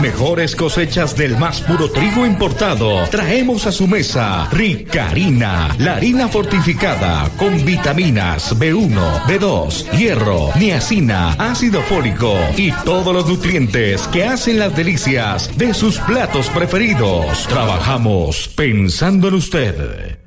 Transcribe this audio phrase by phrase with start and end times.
[0.00, 6.28] mejores cosechas del más puro trigo importado, traemos a su mesa Rica harina, la harina
[6.28, 14.58] fortificada con vitaminas B1, B2, hierro, niacina, ácido fólico y todos los nutrientes que hacen
[14.58, 17.46] las delicias de sus platos preferidos.
[17.48, 20.18] Trabajamos pensando en usted.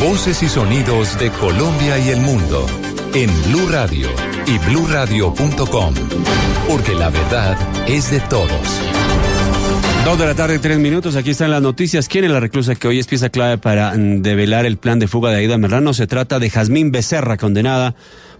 [0.00, 2.66] Voces y sonidos de Colombia y el mundo
[3.14, 4.08] en Blue Radio
[4.46, 5.94] y bluradio.com,
[6.68, 7.56] porque la verdad
[7.88, 8.82] es de todos.
[10.04, 11.14] Dos de la tarde, tres minutos.
[11.14, 12.08] Aquí están las noticias.
[12.08, 15.06] ¿Quién es la reclusa que hoy es pieza clave para mm, develar el plan de
[15.06, 15.94] fuga de Aida Merlano?
[15.94, 17.94] Se trata de Jazmín Becerra, condenada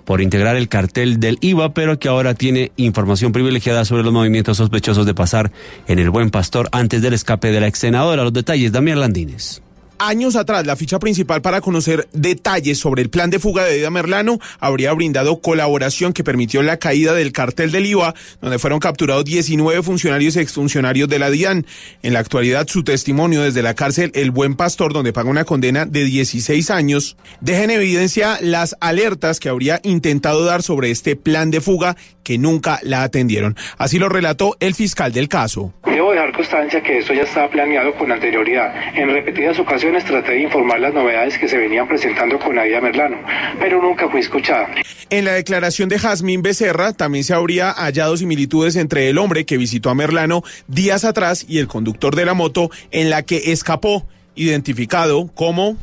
[0.05, 4.57] por integrar el cartel del IVA, pero que ahora tiene información privilegiada sobre los movimientos
[4.57, 5.53] sospechosos de pasar
[5.87, 8.25] en el Buen Pastor antes del escape de la ex senadora.
[8.25, 9.63] Los detalles, Damián Landines
[9.99, 13.91] años atrás, la ficha principal para conocer detalles sobre el plan de fuga de Aida
[13.91, 19.25] Merlano habría brindado colaboración que permitió la caída del cartel del IVA, donde fueron capturados
[19.25, 21.67] 19 funcionarios y exfuncionarios de la DIAN.
[22.03, 25.87] En la actualidad, su testimonio desde la cárcel El Buen Pastor, donde paga una condena
[25.87, 31.51] de 16 años, deja en evidencia las alertas que habría intentado dar sobre este plan
[31.51, 33.57] de fuga que nunca la atendieron.
[33.79, 35.75] Así lo relató el fiscal del caso.
[35.85, 38.73] Debo dejar constancia que esto ya estaba planeado con anterioridad.
[38.95, 43.19] En repetidas ocasiones traté de informar las novedades que se venían presentando con Aida Merlano,
[43.61, 44.69] pero nunca fui escuchada.
[45.11, 49.59] En la declaración de Jazmín Becerra también se habría hallado similitudes entre el hombre que
[49.59, 54.07] visitó a Merlano días atrás y el conductor de la moto en la que escapó,
[54.35, 55.77] identificado como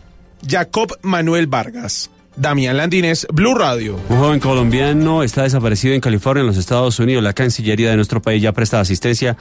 [0.48, 2.10] Jacob Manuel Vargas.
[2.36, 4.00] Damián Landines, Blue Radio.
[4.08, 7.22] Un joven colombiano está desaparecido en California, en los Estados Unidos.
[7.22, 9.36] La Cancillería de nuestro país ya presta asistencia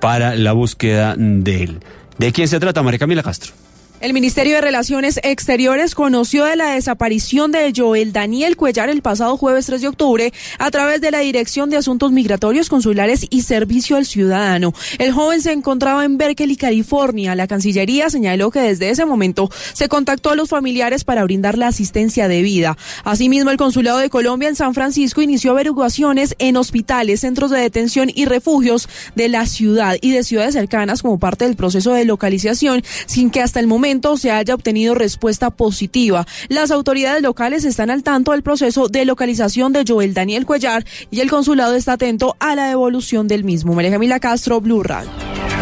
[0.00, 1.80] para la búsqueda de él.
[2.18, 3.54] ¿De quién se trata, María Camila Castro?
[4.02, 9.36] El Ministerio de Relaciones Exteriores conoció de la desaparición de Joel Daniel Cuellar el pasado
[9.36, 13.96] jueves 3 de octubre a través de la Dirección de Asuntos Migratorios, Consulares y Servicio
[13.96, 14.74] al Ciudadano.
[14.98, 17.36] El joven se encontraba en Berkeley, California.
[17.36, 21.68] La Cancillería señaló que desde ese momento se contactó a los familiares para brindar la
[21.68, 22.76] asistencia debida.
[23.04, 28.10] Asimismo, el Consulado de Colombia en San Francisco inició averiguaciones en hospitales, centros de detención
[28.12, 32.82] y refugios de la ciudad y de ciudades cercanas como parte del proceso de localización,
[33.06, 36.26] sin que hasta el momento se haya obtenido respuesta positiva.
[36.48, 41.20] Las autoridades locales están al tanto del proceso de localización de Joel Daniel Cuellar y
[41.20, 43.74] el consulado está atento a la devolución del mismo.
[43.74, 45.10] María Camila Castro, Blue Radio.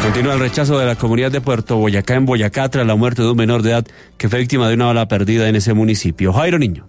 [0.03, 3.31] Continúa el rechazo de la comunidad de Puerto Boyacá en Boyacá tras la muerte de
[3.31, 3.87] un menor de edad
[4.17, 6.33] que fue víctima de una bala perdida en ese municipio.
[6.33, 6.87] Jairo Niño.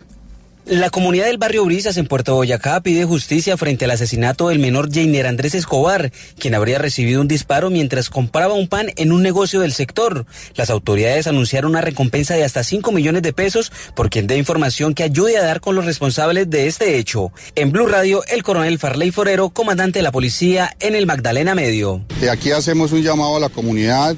[0.65, 4.93] La comunidad del barrio Brisas en Puerto Boyacá pide justicia frente al asesinato del menor
[4.93, 9.61] Jainer Andrés Escobar, quien habría recibido un disparo mientras compraba un pan en un negocio
[9.61, 10.27] del sector.
[10.53, 14.93] Las autoridades anunciaron una recompensa de hasta 5 millones de pesos por quien dé información
[14.93, 17.33] que ayude a dar con los responsables de este hecho.
[17.55, 22.05] En Blue Radio, el coronel Farley Forero, comandante de la policía en el Magdalena Medio.
[22.31, 24.15] Aquí hacemos un llamado a la comunidad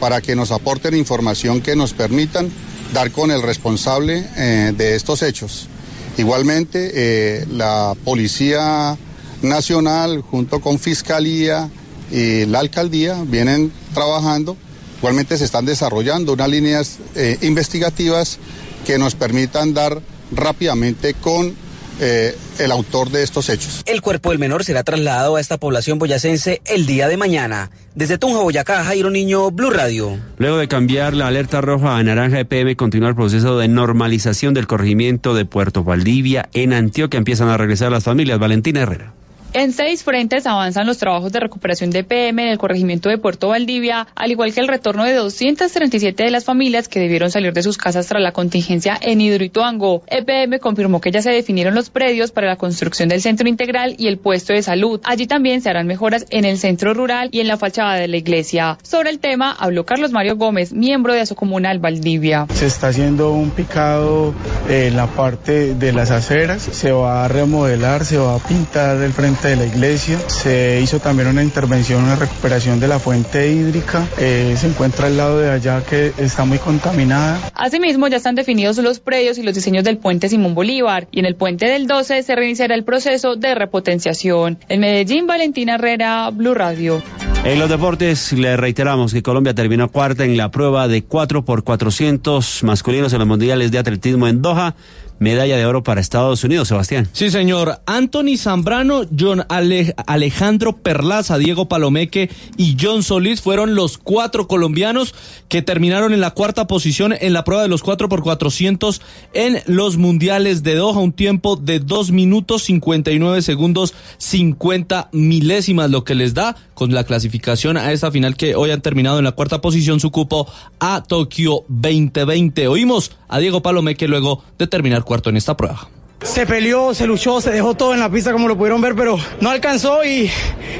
[0.00, 2.50] para que nos aporten información que nos permitan
[2.92, 5.68] dar con el responsable eh, de estos hechos.
[6.16, 8.96] Igualmente, eh, la Policía
[9.42, 11.68] Nacional junto con Fiscalía
[12.10, 14.56] y la Alcaldía vienen trabajando.
[14.98, 18.38] Igualmente se están desarrollando unas líneas eh, investigativas
[18.86, 20.00] que nos permitan dar
[20.30, 21.54] rápidamente con
[22.00, 23.82] eh, el autor de estos hechos.
[23.86, 27.70] El cuerpo del menor será trasladado a esta población boyacense el día de mañana.
[27.94, 30.18] Desde Tunja, Boyacá, Jairo Niño, Blue Radio.
[30.38, 34.66] Luego de cambiar la alerta roja a naranja EPM, continúa el proceso de normalización del
[34.66, 37.18] corregimiento de Puerto Valdivia en Antioquia.
[37.18, 38.38] Empiezan a regresar las familias.
[38.38, 39.14] Valentina Herrera.
[39.56, 43.50] En seis frentes avanzan los trabajos de recuperación de PM en el corregimiento de Puerto
[43.50, 47.62] Valdivia, al igual que el retorno de 237 de las familias que debieron salir de
[47.62, 50.02] sus casas tras la contingencia en Hidroituango.
[50.08, 54.08] EPM confirmó que ya se definieron los predios para la construcción del centro integral y
[54.08, 55.00] el puesto de salud.
[55.04, 58.16] Allí también se harán mejoras en el centro rural y en la fachada de la
[58.16, 58.78] iglesia.
[58.82, 62.48] Sobre el tema habló Carlos Mario Gómez, miembro de Asocomunal Valdivia.
[62.52, 64.34] Se está haciendo un picado
[64.68, 69.12] en la parte de las aceras, se va a remodelar, se va a pintar el
[69.12, 70.18] frente de la iglesia.
[70.28, 74.06] Se hizo también una intervención, una recuperación de la fuente hídrica.
[74.18, 77.38] Eh, se encuentra al lado de allá que está muy contaminada.
[77.54, 81.08] Asimismo, ya están definidos los predios y los diseños del puente Simón Bolívar.
[81.10, 84.58] Y en el puente del 12 se reiniciará el proceso de repotenciación.
[84.68, 87.02] En Medellín, Valentina Herrera, Blue Radio.
[87.44, 91.62] En los deportes, le reiteramos que Colombia terminó cuarta en la prueba de 4 por
[91.62, 94.74] 400 masculinos en los mundiales de atletismo en Doha
[95.18, 97.08] medalla de oro para Estados Unidos, Sebastián.
[97.12, 97.80] Sí, señor.
[97.86, 105.14] Anthony Zambrano, John Alejandro Perlaza, Diego Palomeque y John Solís fueron los cuatro colombianos
[105.48, 109.00] que terminaron en la cuarta posición en la prueba de los 4 por 400
[109.32, 116.04] en los mundiales de Doha, un tiempo de 2 minutos 59 segundos 50 milésimas, lo
[116.04, 119.32] que les da con la clasificación a esta final que hoy han terminado en la
[119.32, 120.46] cuarta posición su cupo
[120.80, 122.68] a Tokio 2020.
[122.68, 125.88] Oímos a Diego Palomeque luego de terminar cuarto en esta prueba.
[126.22, 129.18] Se peleó, se luchó, se dejó todo en la pista como lo pudieron ver, pero
[129.40, 130.30] no alcanzó y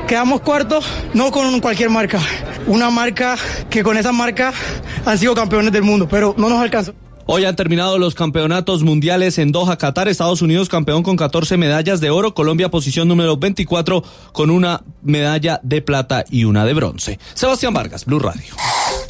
[0.08, 2.18] quedamos cuartos, no con cualquier marca.
[2.66, 3.36] Una marca
[3.68, 4.54] que con esa marca
[5.04, 6.94] han sido campeones del mundo, pero no nos alcanzó.
[7.26, 10.08] Hoy han terminado los campeonatos mundiales en Doha, Qatar.
[10.08, 12.34] Estados Unidos campeón con 14 medallas de oro.
[12.34, 17.18] Colombia posición número 24 con una medalla de plata y una de bronce.
[17.32, 18.54] Sebastián Vargas, Blue Radio.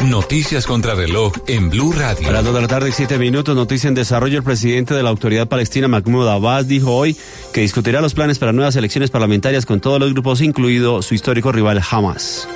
[0.00, 2.28] Noticias contra reloj en Blue Radio.
[2.28, 4.38] A las 2 de la tarde, 7 minutos, noticia en desarrollo.
[4.38, 7.16] El presidente de la Autoridad Palestina, Mahmoud Abbas, dijo hoy
[7.52, 11.50] que discutirá los planes para nuevas elecciones parlamentarias con todos los grupos, incluido su histórico
[11.50, 12.46] rival Hamas.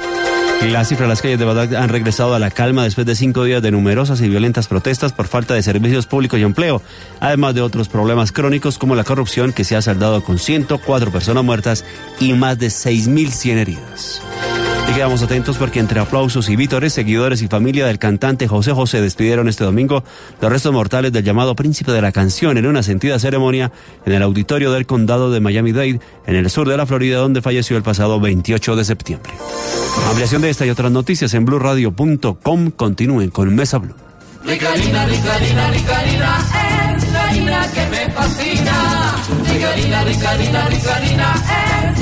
[0.67, 3.45] Las cifras de las calles de Bagdad han regresado a la calma después de cinco
[3.45, 6.83] días de numerosas y violentas protestas por falta de servicios públicos y empleo,
[7.21, 11.45] además de otros problemas crónicos como la corrupción que se ha saldado con 104 personas
[11.45, 11.85] muertas
[12.21, 14.23] y más de 6.100 heridas.
[14.89, 19.03] Y quedamos atentos porque entre aplausos y vítores, seguidores y familia del cantante José José
[19.03, 20.03] despidieron este domingo
[20.41, 23.71] los restos mortales del llamado príncipe de la canción en una sentida ceremonia
[24.07, 27.77] en el auditorio del condado de Miami-Dade, en el sur de la Florida, donde falleció
[27.77, 29.33] el pasado 28 de septiembre.
[30.09, 32.71] Ampliación de esta y otras noticias en blueradio.com.
[32.71, 33.95] Continúen con Mesa Blue.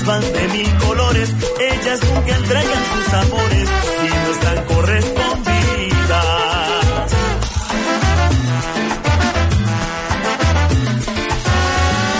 [0.00, 1.34] Vestidas van de mil colores.
[1.60, 5.46] Ellas nunca entregan sus amores si no están correspondidas.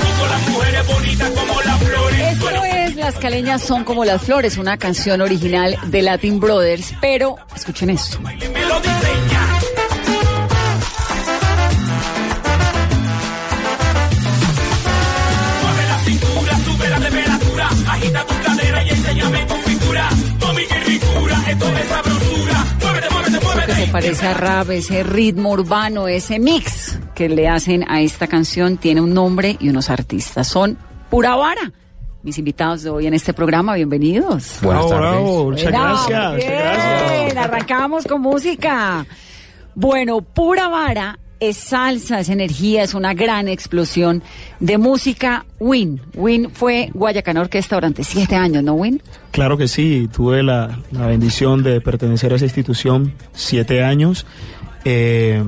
[0.03, 2.21] Como las mujeres bonitas como las flores.
[2.21, 7.37] Esto es Las caleñas son como las flores, una canción original de Latin Brothers, pero
[7.55, 8.19] escuchen esto.
[21.57, 27.85] Muévete, muévete, que se parece a rap, ese ritmo urbano, ese mix que le hacen
[27.89, 30.47] a esta canción tiene un nombre y unos artistas.
[30.49, 30.79] Son
[31.11, 31.73] Pura Vara.
[32.23, 34.59] Mis invitados de hoy en este programa, bienvenidos.
[34.63, 35.11] Buenas Bravo, tardes.
[35.11, 37.37] bravo, muchas gracias, muchas gracias.
[37.37, 39.07] Arrancamos con música.
[39.75, 44.23] Bueno, Pura Vara es salsa, es energía, es una gran explosión
[44.61, 45.47] de música.
[45.59, 49.03] Win, Win fue Guayacán Orquesta durante siete años, ¿no, Win?
[49.31, 54.27] Claro que sí, tuve la, la bendición de pertenecer a esa institución siete años.
[54.85, 55.43] Eh,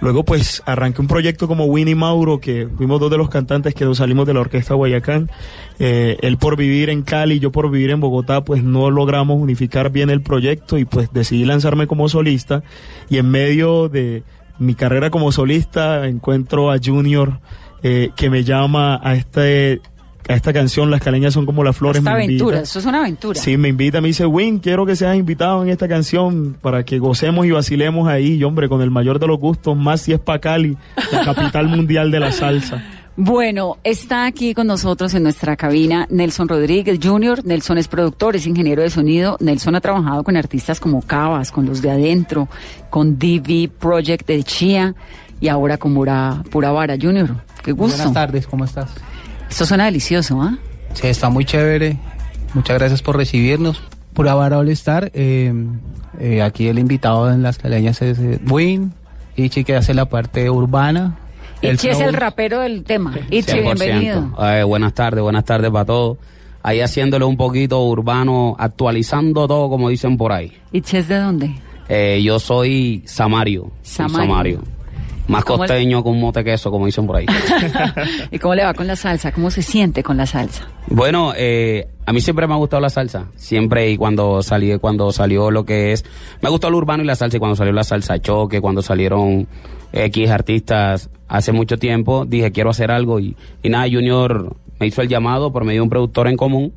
[0.00, 3.86] luego pues arranqué un proyecto como Winnie Mauro, que fuimos dos de los cantantes que
[3.86, 5.30] nos salimos de la Orquesta Guayacán.
[5.78, 9.90] Eh, él por vivir en Cali, yo por vivir en Bogotá, pues no logramos unificar
[9.90, 12.62] bien el proyecto y pues decidí lanzarme como solista
[13.08, 14.22] y en medio de
[14.60, 17.40] mi carrera como solista encuentro a Junior
[17.82, 19.80] eh, que me llama a este
[20.28, 21.98] a esta canción Las caleñas son como las flores.
[21.98, 22.44] Esta me invita.
[22.44, 23.40] aventura, eso es una aventura.
[23.40, 27.00] Sí, me invita, me dice, Win, quiero que seas invitado en esta canción para que
[27.00, 30.20] gocemos y vacilemos ahí, y hombre, con el mayor de los gustos, más si es
[30.20, 30.76] pa' Cali,
[31.10, 32.84] la capital mundial de la salsa.
[33.16, 37.44] Bueno, está aquí con nosotros en nuestra cabina Nelson Rodríguez Jr.
[37.44, 39.36] Nelson es productor, es ingeniero de sonido.
[39.40, 42.48] Nelson ha trabajado con artistas como Cabas, con los de adentro,
[42.88, 44.94] con DV Project de Chía
[45.40, 47.34] y ahora con Pura, Pura Vara Jr.
[47.62, 47.96] Qué gusto.
[47.96, 48.90] Buenas tardes, ¿cómo estás?
[49.50, 50.56] Esto suena delicioso, ¿ah?
[50.94, 51.98] Sí, está muy chévere.
[52.54, 53.82] Muchas gracias por recibirnos.
[54.14, 55.10] Pura Vara All Star.
[55.14, 55.52] eh,
[56.18, 58.92] eh, aquí el invitado en las caleñas es eh, Win.
[59.36, 61.16] Ichi que hace la parte urbana.
[61.62, 63.14] Ichi es el rapero del tema.
[63.30, 63.62] Ichi, 100%.
[63.62, 64.32] bienvenido.
[64.42, 66.18] Eh, buenas tardes, buenas tardes para todos.
[66.62, 70.52] Ahí haciéndole un poquito urbano, actualizando todo como dicen por ahí.
[70.72, 71.54] ¿Ichi es de dónde?
[71.88, 73.70] Eh, yo soy Samario.
[73.82, 74.62] soy Samario.
[75.28, 77.26] Más ¿Cómo le- costeño con un mote queso, como dicen por ahí.
[78.32, 79.30] ¿Y cómo le va con la salsa?
[79.32, 80.66] ¿Cómo se siente con la salsa?
[80.88, 83.26] Bueno, eh, a mí siempre me ha gustado la salsa.
[83.36, 86.04] Siempre y cuando salí, cuando salió lo que es,
[86.42, 87.36] me gustó el urbano y la salsa.
[87.36, 89.46] Y cuando salió la salsa choque, cuando salieron
[89.92, 95.02] X artistas hace mucho tiempo, dije quiero hacer algo y, y nada, Junior me hizo
[95.02, 96.72] el llamado por medio de un productor en común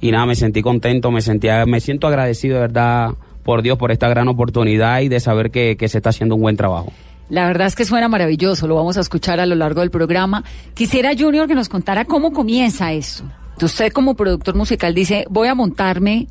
[0.00, 3.10] y nada, me sentí contento, me sentía, me siento agradecido de verdad
[3.42, 6.42] por Dios por esta gran oportunidad y de saber que, que se está haciendo un
[6.42, 6.92] buen trabajo.
[7.28, 10.44] La verdad es que suena maravilloso, lo vamos a escuchar a lo largo del programa.
[10.74, 13.24] Quisiera, Junior, que nos contara cómo comienza eso.
[13.60, 16.28] Usted como productor musical dice, voy a montarme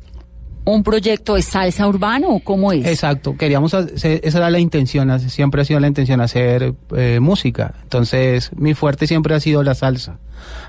[0.66, 2.84] un proyecto de salsa urbano o cómo es?
[2.86, 7.74] Exacto, queríamos hacer, esa era la intención, siempre ha sido la intención hacer eh, música.
[7.84, 10.18] Entonces, mi fuerte siempre ha sido la salsa.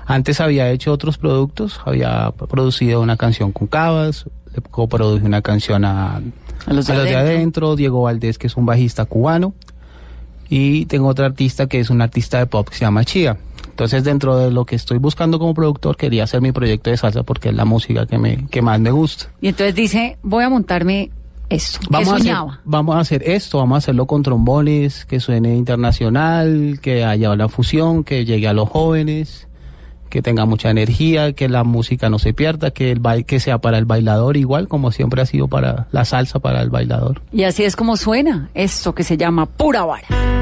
[0.06, 4.24] Antes había hecho otros productos, había producido una canción con Cabas,
[4.54, 6.22] le coproduje una canción a,
[6.66, 7.18] A los de adentro.
[7.18, 9.52] adentro, Diego Valdés, que es un bajista cubano,
[10.48, 13.36] y tengo otra artista que es un artista de pop que se llama Chía.
[13.78, 17.22] Entonces, dentro de lo que estoy buscando como productor, quería hacer mi proyecto de salsa
[17.22, 19.26] porque es la música que, me, que más me gusta.
[19.40, 21.12] Y entonces dice, voy a montarme
[21.48, 21.78] esto.
[21.88, 25.54] Vamos ¿Qué a, hacer, vamos a hacer esto, vamos a hacerlo con trombones, que suene
[25.54, 29.46] internacional, que haya una fusión, que llegue a los jóvenes,
[30.10, 33.58] que tenga mucha energía, que la música no se pierda, que el baile, que sea
[33.58, 37.22] para el bailador igual como siempre ha sido para la salsa para el bailador.
[37.30, 40.37] Y así es como suena esto que se llama Pura Vara.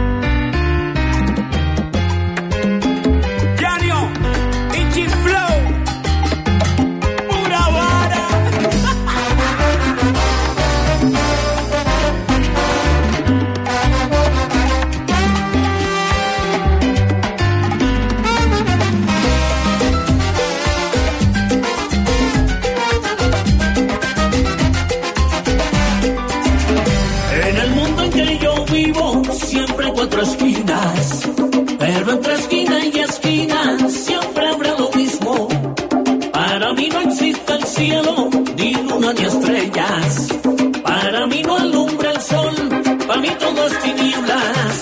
[43.66, 44.80] Es tinieblas.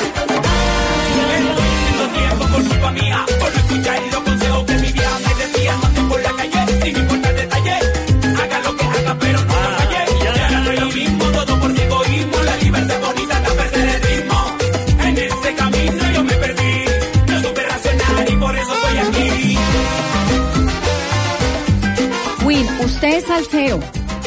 [2.15, 5.75] tiempo por culpa mía, por no escuchar los consejos que mi vieja me decía.
[5.83, 7.77] Ande por la calle, sin importar el detalle.
[8.43, 10.01] Haga lo que haga, pero no lo falle.
[10.23, 12.37] Ya no es lo mismo, todo por mi egoísmo.
[12.45, 14.39] La libertad bonita está perder el ritmo.
[15.07, 16.85] En ese camino yo me perdí.
[17.29, 19.59] No supe razonar y por eso estoy aquí.
[22.45, 23.81] Win, usted es salsero,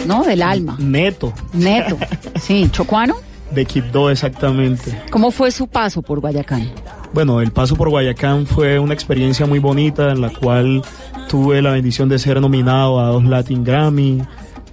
[0.06, 0.24] ¿no?
[0.24, 0.76] Del alma.
[0.80, 1.98] Neto, Neto.
[2.42, 3.27] Sí, chocuano.
[3.58, 5.02] De Quibdó exactamente.
[5.10, 6.72] ¿Cómo fue su paso por Guayacán?
[7.12, 10.84] Bueno, el paso por Guayacán fue una experiencia muy bonita en la cual
[11.28, 14.22] tuve la bendición de ser nominado a dos Latin Grammy,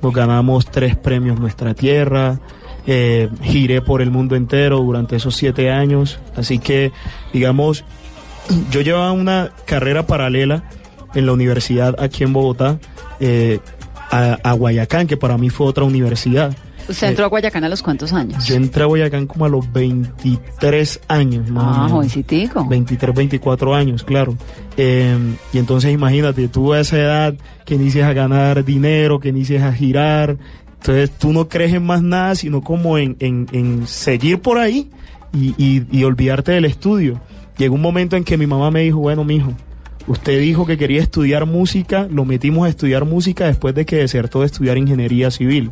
[0.02, 2.38] nos ganamos tres premios Nuestra Tierra,
[2.86, 6.92] eh, giré por el mundo entero durante esos siete años, así que
[7.32, 7.84] digamos,
[8.70, 10.64] yo llevaba una carrera paralela
[11.14, 12.78] en la universidad aquí en Bogotá,
[13.20, 13.60] eh,
[14.10, 16.54] a, a Guayacán, que para mí fue otra universidad.
[16.88, 18.46] ¿Usted entró a Guayacán a los cuántos años?
[18.46, 21.92] Yo entré a Boyacán como a los 23 años, más o Ah, menos.
[21.92, 22.66] jovencitico.
[22.68, 24.36] 23, 24 años, claro.
[24.76, 25.16] Eh,
[25.52, 29.72] y entonces imagínate, tú a esa edad que inicias a ganar dinero, que inicias a
[29.72, 30.36] girar,
[30.80, 34.90] entonces tú no crees en más nada, sino como en, en, en seguir por ahí
[35.32, 37.20] y, y- y olvidarte del estudio.
[37.56, 39.52] Llegó un momento en que mi mamá me dijo, bueno, mijo,
[40.06, 44.40] usted dijo que quería estudiar música, lo metimos a estudiar música después de que desertó
[44.40, 45.70] de estudiar ingeniería civil.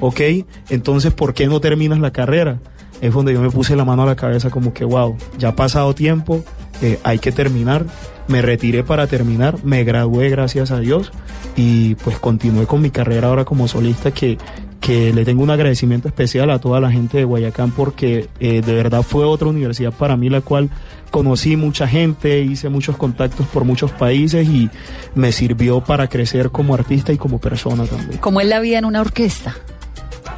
[0.00, 0.20] ¿Ok?
[0.68, 2.58] Entonces, ¿por qué no terminas la carrera?
[3.00, 5.56] Es donde yo me puse la mano a la cabeza como que, wow, ya ha
[5.56, 6.42] pasado tiempo,
[6.82, 7.86] eh, hay que terminar.
[8.26, 11.12] Me retiré para terminar, me gradué gracias a Dios
[11.56, 14.36] y pues continué con mi carrera ahora como solista que,
[14.80, 18.74] que le tengo un agradecimiento especial a toda la gente de Guayacán porque eh, de
[18.74, 20.68] verdad fue otra universidad para mí la cual
[21.10, 24.68] conocí mucha gente, hice muchos contactos por muchos países y
[25.14, 28.18] me sirvió para crecer como artista y como persona también.
[28.20, 29.56] ¿Cómo es la vida en una orquesta?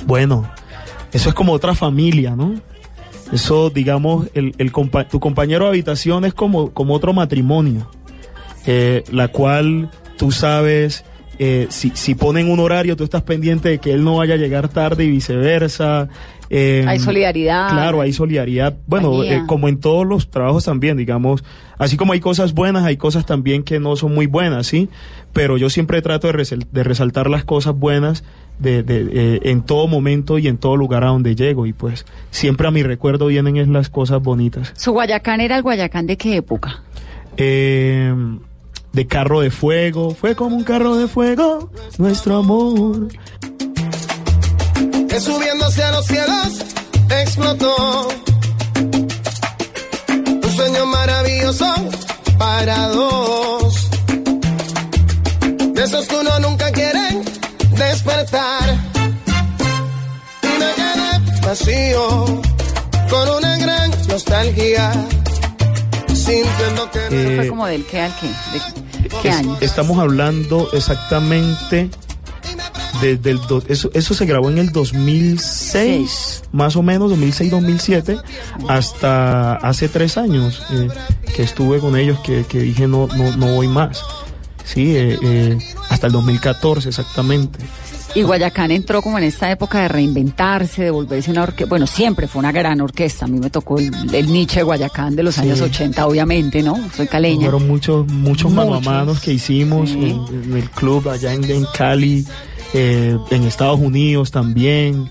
[0.06, 0.50] Bueno,
[1.12, 2.54] eso es como otra familia, ¿no?
[3.32, 7.88] Eso, digamos, el, el compa- tu compañero de habitación es como, como otro matrimonio,
[8.66, 11.04] eh, la cual tú sabes,
[11.42, 14.36] eh, si, si ponen un horario, tú estás pendiente de que él no vaya a
[14.36, 16.06] llegar tarde y viceversa.
[16.50, 17.70] eh, Hay solidaridad.
[17.70, 18.76] Claro, hay solidaridad.
[18.86, 21.42] Bueno, eh, como en todos los trabajos también, digamos,
[21.78, 24.90] así como hay cosas buenas, hay cosas también que no son muy buenas, ¿sí?
[25.32, 28.22] Pero yo siempre trato de, resaltar las cosas buenas
[28.58, 31.64] de, de, eh, en todo momento y en todo lugar a donde llego.
[31.64, 34.74] Y pues siempre a mi recuerdo vienen es las cosas bonitas.
[34.76, 36.82] ¿Su Guayacán era el Guayacán de qué época?
[37.38, 38.12] Eh,
[38.92, 43.08] de carro de fuego, fue como un carro de fuego, nuestro amor.
[45.08, 46.64] que subiéndose a los cielos
[47.20, 48.08] explotó.
[50.42, 51.66] Un sueño maravilloso
[52.38, 53.90] para dos.
[55.74, 57.22] De esos que uno nunca quiere
[57.76, 58.78] despertar.
[60.42, 62.24] Y me quedé vacío
[63.10, 64.92] con una gran nostalgia.
[66.32, 68.28] Eh, Fue como del qué al qué.
[69.02, 69.56] ¿De qué Es- año?
[69.60, 71.90] Estamos hablando exactamente
[73.00, 78.20] desde el do- eso, eso se grabó en el 2006, más o menos 2006-2007,
[78.68, 80.88] hasta hace tres años eh,
[81.34, 84.02] que estuve con ellos que, que dije no no no voy más.
[84.64, 87.58] Sí, eh, eh, hasta el 2014 exactamente.
[88.14, 91.68] Y Guayacán entró como en esta época de reinventarse, de volverse una orquesta.
[91.68, 93.26] Bueno, siempre fue una gran orquesta.
[93.26, 95.42] A mí me tocó el, el Nietzsche de Guayacán de los Sí.
[95.42, 96.76] años 80, obviamente, ¿no?
[96.92, 97.42] Soy caleña.
[97.50, 98.84] Fueron muchos, muchos Muchos.
[98.84, 100.10] manos que hicimos Sí.
[100.30, 102.26] en, en el club allá en, en Cali,
[102.74, 105.08] eh, en Estados Unidos también.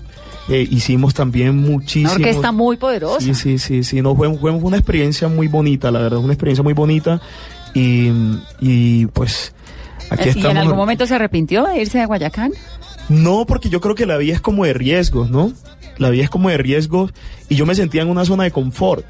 [0.50, 2.10] Eh, hicimos también muchísimo.
[2.12, 3.20] Una orquesta muy poderosa.
[3.20, 4.02] Sí, sí, sí, sí.
[4.02, 7.18] No, fue, fue una experiencia muy bonita, la verdad, una experiencia muy bonita.
[7.72, 8.10] Y,
[8.60, 9.54] y pues
[10.10, 10.56] aquí ¿Y en estamos.
[10.58, 12.52] algún momento se arrepintió de irse de Guayacán?
[13.10, 15.52] No, porque yo creo que la vida es como de riesgos, ¿no?
[15.98, 17.12] La vida es como de riesgos
[17.48, 19.04] y yo me sentía en una zona de confort,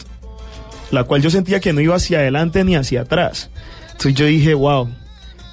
[0.91, 3.51] la cual yo sentía que no iba hacia adelante ni hacia atrás.
[3.93, 4.89] Entonces yo dije, wow,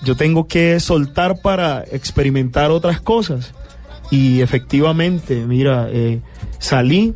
[0.01, 3.53] yo tengo que soltar para experimentar otras cosas.
[4.11, 6.21] Y efectivamente, mira, eh,
[6.57, 7.15] salí,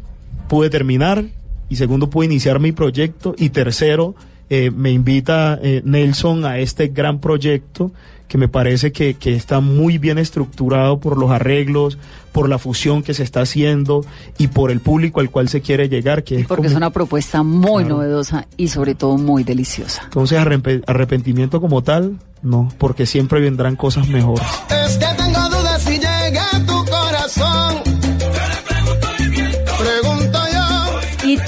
[0.49, 1.23] pude terminar
[1.69, 4.15] y segundo pude iniciar mi proyecto y tercero
[4.53, 7.93] eh, me invita eh, Nelson a este gran proyecto
[8.31, 11.97] que me parece que, que está muy bien estructurado por los arreglos,
[12.31, 14.05] por la fusión que se está haciendo
[14.37, 16.91] y por el público al cual se quiere llegar, que es Porque como- es una
[16.91, 20.03] propuesta muy novedosa y sobre todo muy deliciosa.
[20.05, 24.47] entonces arrepe- arrepentimiento como tal, no, porque siempre vendrán cosas mejores.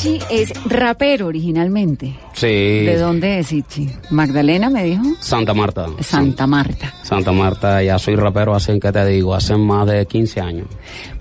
[0.04, 2.14] Ichi es rapero originalmente.
[2.34, 2.48] Sí.
[2.48, 3.90] ¿De dónde es Ichi?
[4.10, 5.02] ¿Magdalena me dijo?
[5.22, 5.88] Santa Marta.
[6.02, 6.94] Santa Marta.
[7.04, 9.34] Santa Marta, ya soy rapero hace, ¿qué te digo?
[9.34, 10.68] Hace más de 15 años.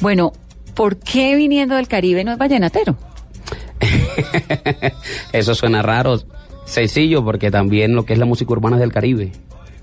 [0.00, 0.32] Bueno,
[0.74, 2.96] ¿por qué viniendo del Caribe no es vallenatero?
[5.32, 6.20] Eso suena raro,
[6.64, 9.30] sencillo, porque también lo que es la música urbana es del Caribe.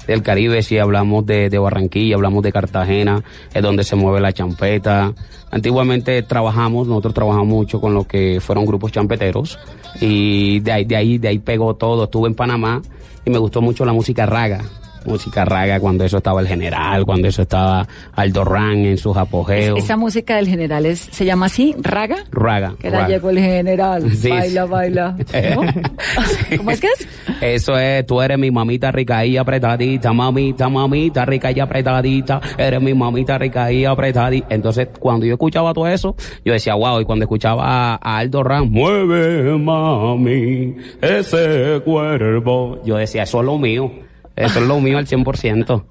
[0.10, 4.34] Del Caribe, si hablamos de, de Barranquilla, hablamos de Cartagena, es donde se mueve la
[4.34, 5.14] champeta.
[5.52, 9.60] Antiguamente trabajamos, nosotros trabajamos mucho con lo que fueron grupos champeteros
[10.02, 12.06] y de ahí, de ahí, de ahí pegó todo.
[12.06, 12.82] Estuve en Panamá
[13.24, 14.64] y me gustó mucho la música raga.
[15.06, 19.78] Música raga cuando eso estaba el general, cuando eso estaba Aldo Ran en sus apogeos.
[19.80, 22.18] Esa música del general es, se llama así, raga.
[22.32, 22.76] Raga.
[22.80, 23.10] Que la raga.
[23.10, 24.04] llegó el general.
[24.20, 24.70] Sí, baila, sí.
[24.70, 25.16] baila.
[25.56, 26.58] ¿no?
[26.58, 27.08] ¿Cómo es que es?
[27.42, 32.82] Eso es, tú eres mi mamita rica y apretadita, mamita, mamita rica y apretadita, eres
[32.82, 34.48] mi mamita rica y apretadita.
[34.50, 38.44] Entonces, cuando yo escuchaba todo eso, yo decía, wow, y cuando escuchaba a, a Aldo
[38.44, 43.92] Ram, mueve mami ese cuerpo, yo decía, eso es lo mío,
[44.40, 45.84] eso es lo mío al 100%.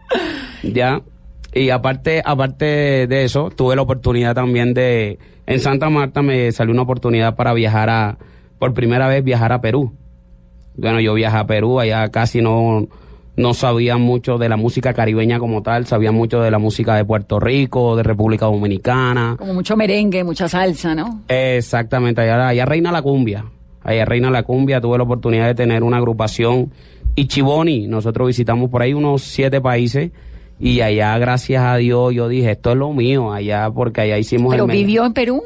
[0.62, 1.02] Ya.
[1.52, 6.72] Y aparte, aparte de eso, tuve la oportunidad también de, en Santa Marta me salió
[6.72, 8.18] una oportunidad para viajar a,
[8.58, 9.92] por primera vez viajar a Perú.
[10.76, 12.86] Bueno, yo viajé a Perú, allá casi no,
[13.36, 17.04] no sabían mucho de la música caribeña como tal, sabían mucho de la música de
[17.04, 19.36] Puerto Rico, de República Dominicana.
[19.38, 21.22] Como mucho merengue, mucha salsa, ¿no?
[21.28, 23.44] Exactamente, allá, allá reina la cumbia.
[23.82, 26.72] Allá reina la cumbia, tuve la oportunidad de tener una agrupación
[27.16, 27.86] Ichiboni.
[27.86, 30.10] Nosotros visitamos por ahí unos siete países
[30.60, 34.52] y allá, gracias a Dios, yo dije, esto es lo mío, allá, porque allá hicimos
[34.52, 34.70] ¿Pero el...
[34.70, 35.42] vivió en Perú?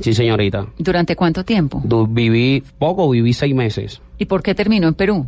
[0.00, 0.66] Sí, señorita.
[0.78, 1.80] ¿Durante cuánto tiempo?
[1.84, 4.00] Du- Viví poco, viví seis meses.
[4.18, 5.26] ¿Y por qué terminó en Perú?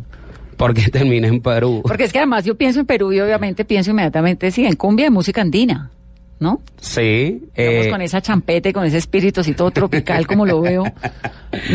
[0.57, 1.81] Porque terminé en Perú.
[1.83, 5.05] Porque es que además yo pienso en Perú y obviamente pienso inmediatamente, sí, en cumbia
[5.07, 5.91] de música andina,
[6.43, 6.61] ¿no?
[6.79, 7.41] Sí.
[7.57, 10.83] Digamos, eh, con esa champete, con ese espíritu así todo tropical como lo veo.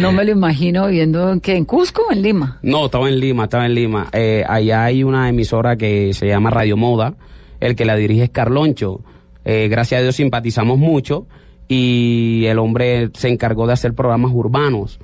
[0.00, 1.54] No me lo imagino viviendo en, ¿qué?
[1.54, 2.58] ¿En Cusco o en Lima?
[2.62, 4.08] No, estaba en Lima, estaba en Lima.
[4.12, 7.14] Eh, allá hay una emisora que se llama Radio Moda.
[7.60, 9.02] El que la dirige es Carloncho.
[9.44, 11.28] Eh, gracias a Dios simpatizamos mucho
[11.68, 14.98] y el hombre se encargó de hacer programas urbanos.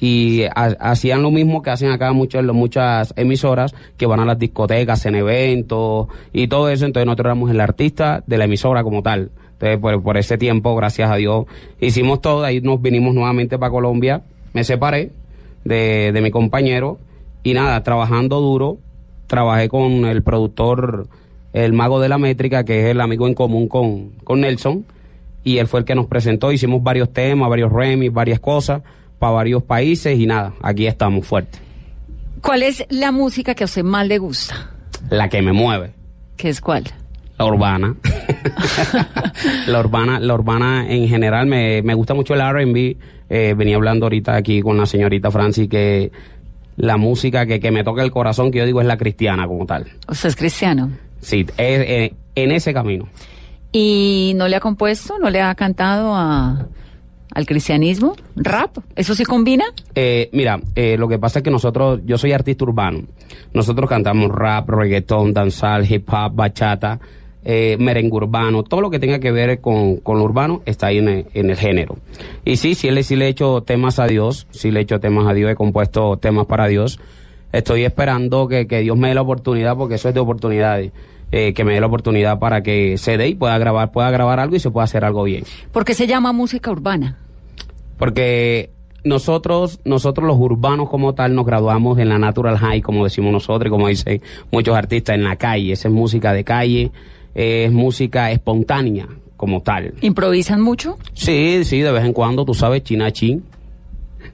[0.00, 4.38] Y ha- hacían lo mismo que hacen acá muchas, muchas emisoras que van a las
[4.38, 6.86] discotecas, en eventos y todo eso.
[6.86, 9.30] Entonces nosotros éramos el artista de la emisora como tal.
[9.52, 11.44] Entonces por, por ese tiempo, gracias a Dios,
[11.80, 12.44] hicimos todo.
[12.44, 14.22] Ahí nos vinimos nuevamente para Colombia.
[14.54, 15.10] Me separé
[15.64, 16.98] de, de mi compañero
[17.42, 18.78] y nada, trabajando duro,
[19.26, 21.08] trabajé con el productor,
[21.52, 24.84] el mago de la métrica, que es el amigo en común con, con Nelson,
[25.44, 28.82] y él fue el que nos presentó, hicimos varios temas, varios remix, varias cosas
[29.20, 31.60] para varios países y nada, aquí estamos fuertes.
[32.40, 34.70] ¿Cuál es la música que a usted más le gusta?
[35.10, 35.92] La que me mueve,
[36.36, 36.84] ¿Qué es cuál?
[37.38, 37.94] la urbana.
[39.66, 42.96] la urbana, la urbana en general me, me gusta mucho el R&B.
[43.30, 46.12] Eh, venía hablando ahorita aquí con la señorita Francis que
[46.76, 49.64] la música que, que me toca el corazón, que yo digo es la cristiana como
[49.64, 49.86] tal.
[50.08, 50.90] ¿Usted es cristiano?
[51.20, 53.08] Sí, es, eh, en ese camino.
[53.72, 56.66] ¿Y no le ha compuesto, no le ha cantado a,
[57.34, 58.16] al cristianismo?
[58.36, 58.78] ¿Rap?
[58.96, 59.64] ¿Eso sí combina?
[59.94, 63.02] Eh, mira, eh, lo que pasa es que nosotros, yo soy artista urbano.
[63.52, 67.00] Nosotros cantamos rap, reggaetón, danzal, hip hop, bachata,
[67.42, 70.98] eh, merengue urbano, todo lo que tenga que ver con, con lo urbano está ahí
[70.98, 71.96] en el, en el género.
[72.44, 75.00] Y sí, sí le, sí le he hecho temas a Dios, sí le he hecho
[75.00, 77.00] temas a Dios, he compuesto temas para Dios.
[77.52, 80.92] Estoy esperando que, que Dios me dé la oportunidad, porque eso es de oportunidades,
[81.32, 84.40] eh, que me dé la oportunidad para que se dé y pueda grabar, pueda grabar
[84.40, 85.44] algo y se pueda hacer algo bien.
[85.72, 87.18] ¿Por qué se llama música urbana?
[87.98, 88.70] Porque
[89.04, 93.68] nosotros, nosotros los urbanos como tal, nos graduamos en la Natural High, como decimos nosotros,
[93.68, 95.72] y como dicen muchos artistas, en la calle.
[95.72, 96.90] Esa es música de calle,
[97.34, 99.94] es música espontánea como tal.
[100.02, 100.98] ¿Improvisan mucho?
[101.14, 103.42] Sí, sí, de vez en cuando, tú sabes, china chin.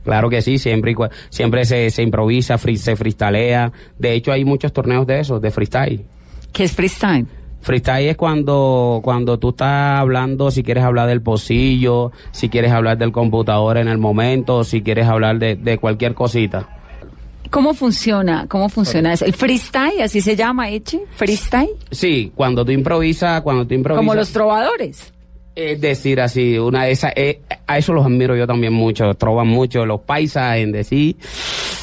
[0.02, 0.94] Claro que sí, siempre,
[1.30, 3.72] siempre se, se improvisa, free- se freestalea.
[3.98, 6.04] De hecho, hay muchos torneos de esos, de freestyle.
[6.56, 7.26] ¿Qué es freestyle?
[7.60, 12.96] Freestyle es cuando, cuando tú estás hablando, si quieres hablar del pocillo, si quieres hablar
[12.96, 16.66] del computador en el momento, si quieres hablar de, de cualquier cosita.
[17.50, 18.46] ¿Cómo funciona?
[18.48, 19.26] ¿Cómo funciona eso?
[19.26, 20.00] ¿El freestyle?
[20.00, 21.02] ¿Así se llama, Eche?
[21.10, 21.68] ¿Freestyle?
[21.90, 24.00] Sí, cuando tú improvisas, cuando tú improvisas.
[24.00, 25.12] Como los trovadores.
[25.54, 29.48] Es decir, así, una de esas, eh, a eso los admiro yo también mucho, troban
[29.48, 31.16] mucho, los paisas en decir,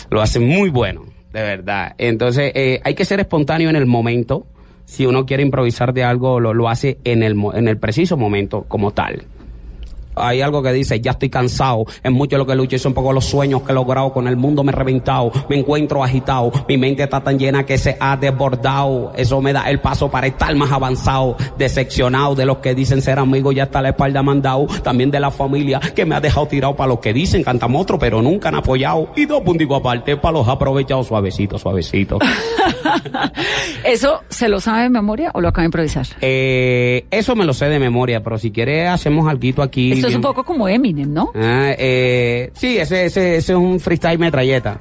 [0.10, 1.94] lo hacen muy bueno, de verdad.
[2.00, 4.48] Entonces, eh, hay que ser espontáneo en el momento.
[4.94, 8.66] Si uno quiere improvisar de algo, lo, lo hace en el, en el preciso momento
[8.68, 9.24] como tal.
[10.16, 13.26] Hay algo que dice, ya estoy cansado, es mucho lo que lucho son pocos los
[13.26, 17.04] sueños que he logrado, con el mundo me he reventado, me encuentro agitado, mi mente
[17.04, 20.72] está tan llena que se ha desbordado, eso me da el paso para estar más
[20.72, 25.20] avanzado, decepcionado de los que dicen ser amigos, ya está la espalda mandado, también de
[25.20, 28.50] la familia que me ha dejado tirado para los que dicen cantamos otro, pero nunca
[28.50, 32.20] han apoyado, y dos punticos aparte para los aprovechados, suavecito, suavecito.
[33.86, 36.08] ¿Eso se lo sabe de memoria o lo acaba de improvisar?
[36.22, 39.92] Eh, eso me lo sé de memoria, pero si quiere hacemos algo aquí.
[40.04, 41.32] Esto es un poco como Eminem, ¿no?
[41.36, 44.80] Ah, eh, sí, ese, ese, ese es un freestyle metralleta.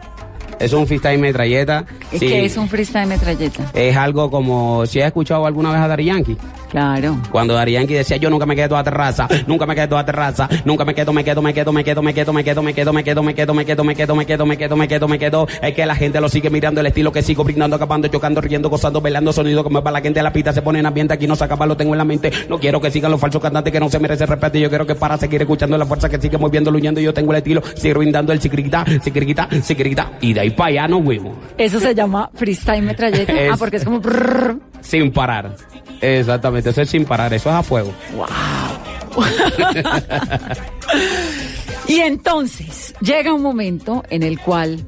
[0.63, 1.85] Es un freestyle metralleta.
[2.13, 2.21] Sí.
[2.21, 3.69] ¿Qué es un freestyle metralleta?
[3.75, 6.37] Es algo como, si has escuchado alguna vez a Dari Yankee.
[6.71, 7.19] Claro.
[7.33, 10.49] Cuando Dari Yankee decía, yo nunca me quedo a terraza, nunca me quedo a terraza,
[10.65, 12.93] nunca me quedo, me quedo, me quedo, me quedo, me quedo, me quedo, me quedo,
[12.93, 15.19] me quedo, me quedo, me quedo, me quedo, me quedo, me quedo, me quedo, me
[15.19, 15.49] quedo.
[15.61, 18.71] Es que la gente lo sigue mirando, el estilo que sigo brindando, acabando, chocando, riendo,
[18.71, 21.27] gozando, bailando, sonido como para la gente de la pista se pone en ambiente, aquí
[21.27, 22.31] no se acaba, lo tengo en la mente.
[22.49, 24.95] No quiero que sigan los falsos cantantes que no se merecen respeto, yo quiero que
[24.95, 28.33] para seguir escuchando la fuerza que sigue moviendo, luñando, yo tengo el estilo, sigo brindando
[28.33, 31.37] el sicriquita, sicriquita, sicriquita, y de ahí para allá nos fuimos.
[31.59, 33.33] Eso se llama freestyle metralleta.
[33.53, 34.01] Ah, porque es como...
[34.01, 34.59] brrr.
[34.81, 35.57] Sin parar.
[36.01, 37.93] Exactamente, eso es sin parar, eso es a fuego.
[41.89, 44.85] Y entonces llega un momento en el cual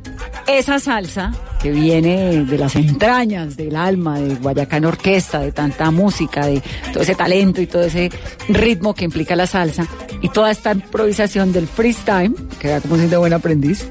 [0.47, 6.47] esa salsa que viene de las entrañas del alma de Guayacán Orquesta, de tanta música,
[6.47, 8.11] de todo ese talento y todo ese
[8.49, 9.87] ritmo que implica la salsa
[10.25, 13.87] y toda esta improvisación del freestyle, que vea como siendo buen aprendiz,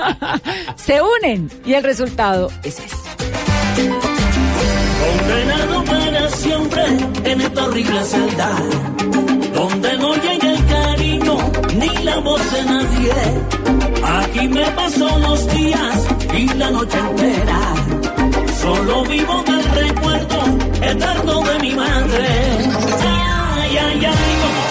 [0.76, 2.96] se unen y el resultado es este.
[5.04, 6.82] Condenado para siempre
[7.22, 8.50] en esta horrible celda,
[9.54, 11.36] donde no llega el cariño
[11.76, 13.12] ni la voz de nadie.
[14.20, 17.60] Aquí me paso los días y la noche entera.
[18.62, 20.38] Solo vivo del recuerdo
[20.80, 22.26] eterno de mi madre.
[23.02, 24.67] Ay, ay, ay, como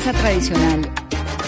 [0.00, 0.88] salsa tradicional,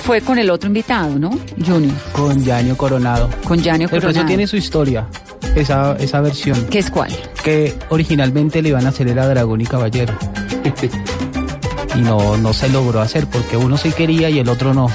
[0.04, 1.30] fue con el otro invitado, ¿no?
[1.64, 1.94] Junior.
[2.12, 3.28] Con Yanio Coronado.
[3.44, 4.26] Con Yanio El precio Coronado.
[4.28, 5.06] tiene su historia,
[5.54, 6.66] esa, esa versión.
[6.70, 7.10] ¿Qué es cuál?
[7.42, 10.14] Que originalmente le iban a hacer era Dragón y Caballero.
[11.96, 14.88] y no, no se logró hacer porque uno sí quería y el otro no.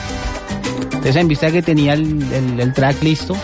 [0.84, 3.36] Entonces en vista de que tenía el, el- el track listo,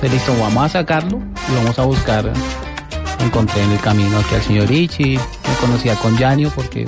[0.00, 1.18] pues listo, vamos a sacarlo
[1.50, 2.32] y vamos a buscar.
[3.20, 6.84] Encontré en el camino aquí al señor Ichi, me conocía con Yanio porque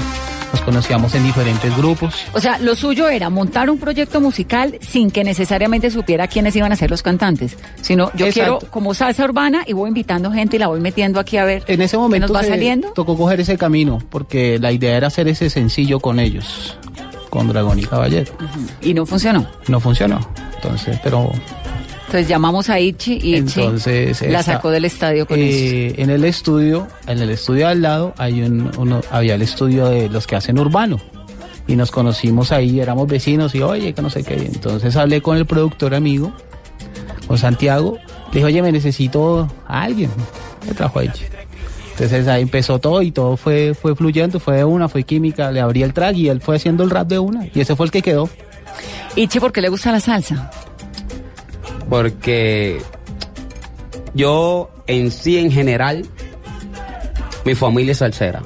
[0.55, 2.15] nos conocíamos en diferentes grupos.
[2.33, 6.71] O sea, lo suyo era montar un proyecto musical sin que necesariamente supiera quiénes iban
[6.71, 8.59] a ser los cantantes, sino yo Exacto.
[8.61, 11.65] quiero como salsa urbana y voy invitando gente y la voy metiendo aquí a ver
[11.67, 12.93] En ese momento nos va saliendo.
[12.93, 16.79] tocó coger ese camino porque la idea era hacer ese sencillo con ellos,
[17.31, 18.33] con Dragón y Caballero.
[18.81, 19.45] Y no funcionó.
[19.67, 20.21] No funcionó.
[20.55, 21.33] Entonces, pero
[22.15, 26.11] Entonces llamamos a Ichi y Ichi entonces la esta- sacó del estadio con eh, en
[26.11, 30.29] el estudio, en el estudio al lado hay un, uno, había el estudio de los
[30.29, 31.01] que hacen urbano
[31.67, 34.35] y nos conocimos ahí, éramos vecinos y oye que no sé qué.
[34.35, 36.33] Entonces hablé con el productor amigo,
[37.27, 37.99] con Santiago,
[38.29, 40.11] le dije oye me necesito a alguien,
[40.69, 41.25] me trajo a Ichi.
[41.95, 45.61] Entonces ahí empezó todo y todo fue, fue fluyendo, fue de una, fue química, le
[45.61, 47.91] abrí el track y él fue haciendo el rap de una y ese fue el
[47.91, 48.31] que quedó.
[49.17, 50.49] Ichi, ¿por qué le gusta la salsa?
[51.89, 52.81] Porque
[54.15, 56.07] yo en sí, en general,
[57.45, 58.43] mi familia es salsera.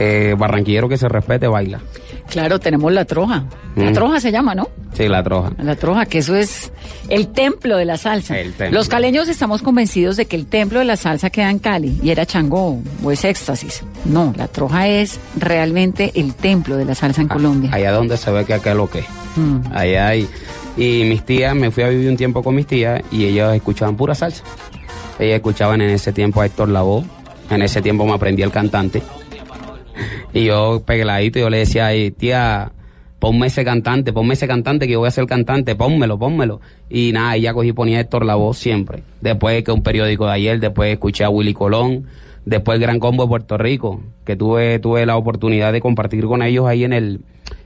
[0.00, 1.80] Eh, barranquillero que se respete, baila.
[2.28, 3.44] Claro, tenemos la troja.
[3.76, 3.94] La Mm.
[3.94, 4.68] troja se llama, ¿no?
[4.94, 5.52] Sí, la troja.
[5.58, 6.72] La troja, que eso es
[7.08, 8.38] el templo de la salsa.
[8.38, 8.78] El templo.
[8.78, 12.10] Los caleños estamos convencidos de que el templo de la salsa queda en Cali y
[12.10, 13.82] era Changó o es éxtasis.
[14.04, 17.70] No, la troja es realmente el templo de la salsa en Colombia.
[17.72, 19.04] Allá donde se ve que acá lo que.
[19.36, 19.60] Mm.
[19.72, 20.28] Allá hay.
[20.76, 23.96] Y mis tías, me fui a vivir un tiempo con mis tías y ellas escuchaban
[23.96, 24.42] pura salsa.
[25.18, 27.04] Ellas escuchaban en ese tiempo a Héctor Lavoe.
[27.50, 29.02] En ese tiempo me aprendí el cantante.
[30.32, 32.72] Y yo pegueladito, yo le decía ahí, tía,
[33.20, 36.60] ponme ese cantante, ponme ese cantante que yo voy a ser cantante, pónmelo, pónmelo.
[36.90, 39.04] Y nada, ella cogí y ponía Héctor Lavoe siempre.
[39.20, 42.06] Después que un periódico de ayer, después escuché a Willy Colón,
[42.44, 46.42] después el Gran Combo de Puerto Rico, que tuve, tuve la oportunidad de compartir con
[46.42, 47.20] ellos ahí en el,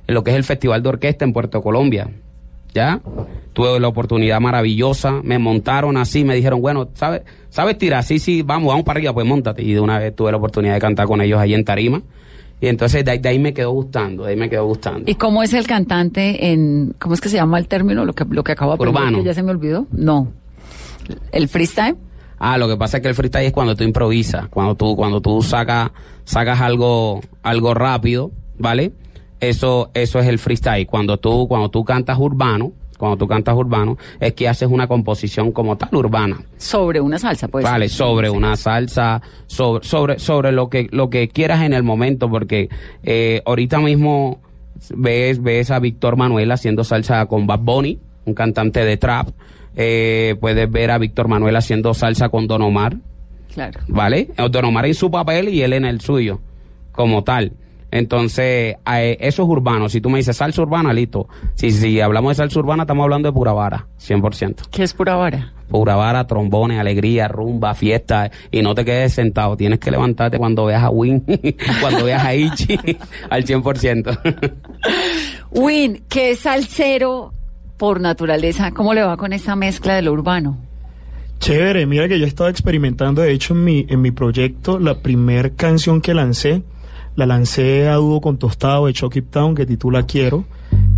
[0.07, 2.11] en lo que es el Festival de Orquesta en Puerto Colombia.
[2.75, 3.01] ¿Ya?
[3.53, 8.05] Tuve la oportunidad maravillosa, me montaron así, me dijeron, bueno, ¿sabes, ¿sabes tirar?
[8.05, 9.63] Sí, sí, vamos, vamos para arriba, pues montate.
[9.63, 12.03] Y de una vez tuve la oportunidad de cantar con ellos ahí en Tarima.
[12.61, 15.11] Y entonces de ahí, de ahí me quedó gustando, de ahí me quedó gustando.
[15.11, 18.25] ¿Y cómo es el cantante en, cómo es que se llama el término, lo que,
[18.29, 19.19] lo que acabo de Urbano.
[19.19, 19.87] que ya se me olvidó?
[19.93, 20.29] No.
[21.31, 21.97] ¿El freestyle?
[22.39, 25.21] Ah, lo que pasa es que el freestyle es cuando tú improvisas, cuando tú, cuando
[25.21, 25.91] tú sacas,
[26.25, 28.93] sacas algo, algo rápido, ¿vale?
[29.41, 30.87] Eso, eso es el freestyle.
[30.87, 35.53] Cuando tú, cuando tú cantas urbano, cuando tú cantas urbano, es que haces una composición
[35.53, 36.41] como tal urbana.
[36.57, 37.65] Sobre una salsa, pues.
[37.65, 42.29] Vale, sobre una salsa, sobre, sobre, sobre lo que, lo que quieras en el momento,
[42.29, 42.69] porque
[43.05, 44.41] eh, ahorita mismo
[44.97, 49.29] ves, ves a Víctor Manuel haciendo salsa con Bad Bunny, un cantante de trap.
[49.77, 52.97] Eh, puedes ver a Víctor Manuel haciendo salsa con Don Omar,
[53.55, 53.79] Claro.
[53.87, 54.29] ¿vale?
[54.51, 56.41] Don Omar en su papel y él en el suyo,
[56.91, 57.53] como tal.
[57.91, 59.89] Entonces, eh, eso es urbano.
[59.89, 61.29] Si tú me dices salsa urbana, listo.
[61.55, 64.69] Si, si hablamos de salsa urbana, estamos hablando de pura vara, 100%.
[64.71, 65.53] ¿Qué es pura vara?
[65.69, 68.31] Pura vara, trombones, alegría, rumba, fiesta.
[68.51, 69.57] Y no te quedes sentado.
[69.57, 71.25] Tienes que levantarte cuando veas a Win,
[71.81, 72.79] cuando veas a Ichi,
[73.31, 74.53] al 100%.
[75.51, 77.33] Win, que es salsero
[77.79, 80.59] por naturaleza, ¿cómo le va con esta mezcla de lo urbano?
[81.39, 85.55] Chévere, mira que yo estaba experimentando, de hecho, en mi, en mi proyecto, la primer
[85.55, 86.63] canción que lancé,
[87.19, 90.45] la lancé a dúo con Tostado de Chucky Town, que titula Quiero.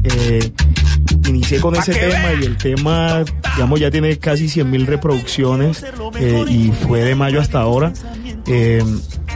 [0.04, 0.52] Eh,
[1.26, 5.82] inicié con ese tema y el tema, digamos, ya tiene casi 100 mil reproducciones
[6.16, 7.94] eh, y fue de mayo hasta ahora.
[8.46, 8.84] Eh,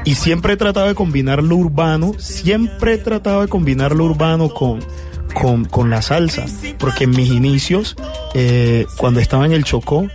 [0.05, 4.51] y siempre he tratado de combinar lo urbano, siempre he tratado de combinar lo urbano
[4.51, 4.81] con,
[5.33, 6.45] con, con la salsa,
[6.79, 7.97] porque en mis inicios,
[8.99, 10.07] cuando estaba en el Chocó,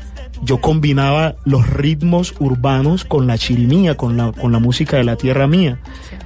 [0.44, 5.16] yo combinaba los ritmos urbanos con la chirimía, con la, con la música de la
[5.16, 5.80] tierra mía.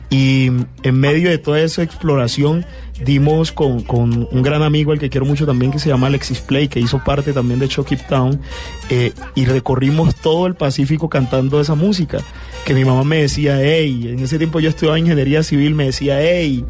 [0.10, 0.52] Y
[0.84, 2.66] en medio de toda esa exploración
[3.04, 6.40] dimos con, con un gran amigo al que quiero mucho también que se llama Alexis
[6.42, 8.40] Play, que hizo parte también de Chucky Town,
[8.92, 12.20] eh, y recorrimos todo el Pacífico cantando esa música.
[12.66, 16.22] Que mi mamá me decía, hey, en ese tiempo yo estudiaba ingeniería civil, me decía,
[16.22, 16.64] hey,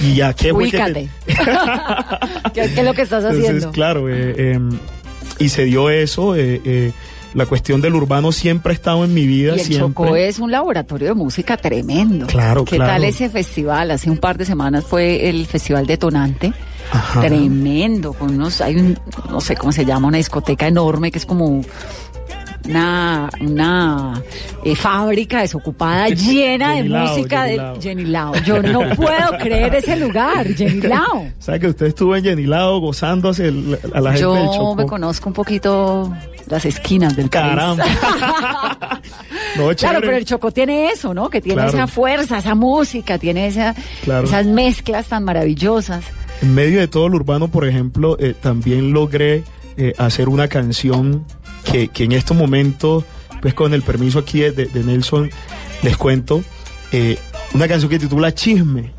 [0.00, 1.08] y ya, ¿qué que te- Ubícate.
[2.54, 3.70] ¿Qué, es lo que estás Entonces, haciendo?
[3.72, 4.60] claro, eh, eh,
[5.38, 6.34] y se dio eso.
[6.36, 6.92] eh, eh,
[7.34, 9.52] la cuestión del urbano siempre ha estado en mi vida.
[9.56, 9.88] Y el siempre.
[9.88, 12.26] Chocó es un laboratorio de música tremendo.
[12.26, 12.92] Claro, ¿Qué claro.
[12.92, 13.90] tal ese festival?
[13.90, 16.54] Hace un par de semanas fue el Festival Detonante.
[16.90, 17.20] Ajá.
[17.20, 21.26] Tremendo, con unos, hay un, no sé cómo se llama, una discoteca enorme que es
[21.26, 21.62] como
[22.68, 24.22] una, una
[24.64, 27.80] eh, fábrica desocupada llena de Jenny Lao, música Jenny de Lao.
[27.80, 28.34] Jenny Lao.
[28.44, 31.28] Yo no puedo creer ese lugar, Jenny Lao.
[31.38, 34.74] ¿Sabe que usted estuvo en Yenilado gozándose el- a la gente del Yo Chocó?
[34.76, 36.12] me conozco un poquito
[36.48, 37.42] las esquinas del país.
[37.44, 37.84] Caramba.
[39.56, 41.30] No, Claro, pero el Chocó tiene eso, ¿no?
[41.30, 41.70] Que tiene Claro.
[41.76, 43.74] esa fuerza, esa música, tiene esa,
[44.04, 44.26] Claro.
[44.26, 46.04] esas mezclas tan maravillosas.
[46.42, 49.42] En medio de todo lo urbano, por ejemplo, eh, también logré
[49.78, 51.24] eh, hacer una canción
[51.70, 53.04] que, que en estos momentos,
[53.42, 55.30] pues con el permiso aquí de, de Nelson,
[55.82, 56.42] les cuento,
[56.92, 57.18] eh,
[57.54, 58.94] una canción que titula Chisme.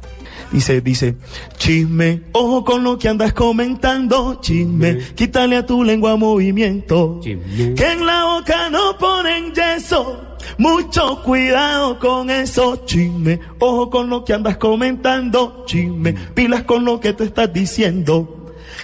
[0.51, 1.17] Dice, dice,
[1.57, 8.05] chisme, ojo con lo que andas comentando, chisme, quítale a tu lengua movimiento, que en
[8.05, 10.21] la boca no ponen yeso,
[10.57, 17.01] mucho cuidado con eso, chisme, ojo con lo que andas comentando, chisme, pilas con lo
[17.01, 18.36] que te estás diciendo,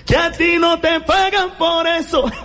[0.06, 2.24] que a ti no te pagan por eso.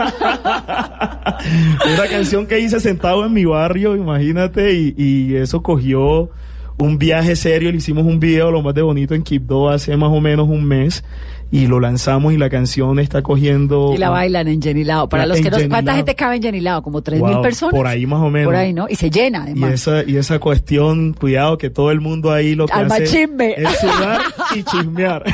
[1.94, 6.30] Una canción que hice sentado en mi barrio, imagínate, y, y eso cogió
[6.78, 10.10] un viaje serio, le hicimos un video lo más de bonito en Quibdó hace más
[10.10, 11.02] o menos un mes
[11.50, 13.92] y lo lanzamos y la canción está cogiendo...
[13.94, 15.08] Y la bailan en Jenny Lao.
[15.08, 16.82] Para los que no, ¿cuánta gente cabe en Jenny Lao?
[16.82, 17.74] Como tres mil Wow, personas.
[17.74, 18.46] por ahí más o menos.
[18.48, 18.86] Por ahí, ¿no?
[18.88, 19.72] Y se llena, Y además.
[19.72, 23.54] esa, y esa cuestión, cuidado que todo el mundo ahí lo que Alma hace chisme.
[23.56, 24.20] es sudar
[24.54, 25.24] y chismear.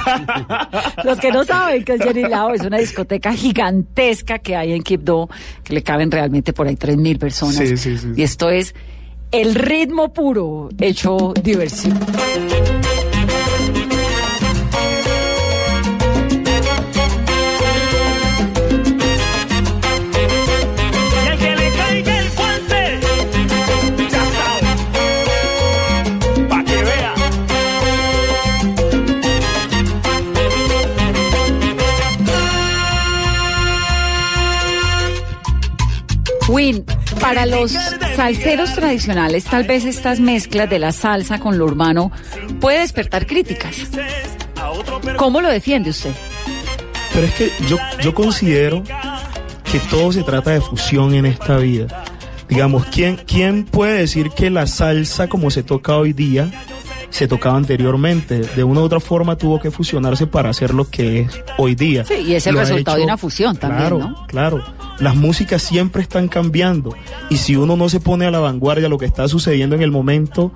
[1.05, 4.83] Los que no saben que es Jenny Lao es una discoteca gigantesca que hay en
[4.85, 5.29] Quibdó,
[5.65, 7.57] que le caben realmente por ahí tres mil personas.
[7.57, 8.09] Sí, sí, sí.
[8.17, 8.75] Y esto es
[9.33, 11.99] el ritmo puro hecho diversión.
[36.55, 36.85] Win,
[37.21, 37.73] para los
[38.15, 42.13] salseros tradicionales, tal vez estas mezclas de la salsa con lo urbano
[42.61, 43.77] puede despertar críticas.
[45.17, 46.13] ¿Cómo lo defiende usted?
[47.13, 52.05] Pero es que yo, yo considero que todo se trata de fusión en esta vida.
[52.49, 56.53] Digamos, ¿quién, ¿quién puede decir que la salsa como se toca hoy día
[57.15, 58.41] se tocaba anteriormente?
[58.41, 62.05] De una u otra forma tuvo que fusionarse para hacer lo que es hoy día.
[62.05, 64.27] Sí, y es el Lo resultado de una fusión también, claro, ¿no?
[64.27, 64.65] Claro,
[64.99, 66.95] las músicas siempre están cambiando
[67.31, 69.91] y si uno no se pone a la vanguardia, lo que está sucediendo en el
[69.91, 70.53] momento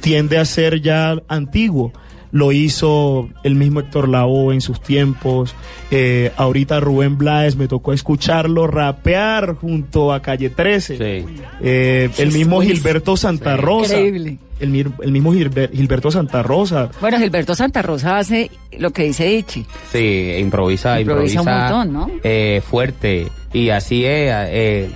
[0.00, 1.92] tiende a ser ya antiguo.
[2.34, 5.54] Lo hizo el mismo Héctor Lavoe en sus tiempos.
[5.90, 11.24] eh, ahorita Rubén Blades me tocó escucharlo rapear junto a Calle 13.
[11.60, 12.62] Eh, el mismo.
[12.62, 13.60] Gilberto Santa Sí.
[13.60, 13.94] Rosa.
[13.96, 14.38] Increíble.
[14.62, 16.88] El, el mismo Gilber- Gilberto Santa Rosa.
[17.00, 19.66] Bueno, Gilberto Santa Rosa hace lo que dice Ichi.
[19.90, 22.20] Sí, improvisa, Improvisa improvisa, un montón, ¿no?
[22.22, 23.26] eh, fuerte.
[23.52, 24.30] Y así es.
[24.32, 24.90] eh,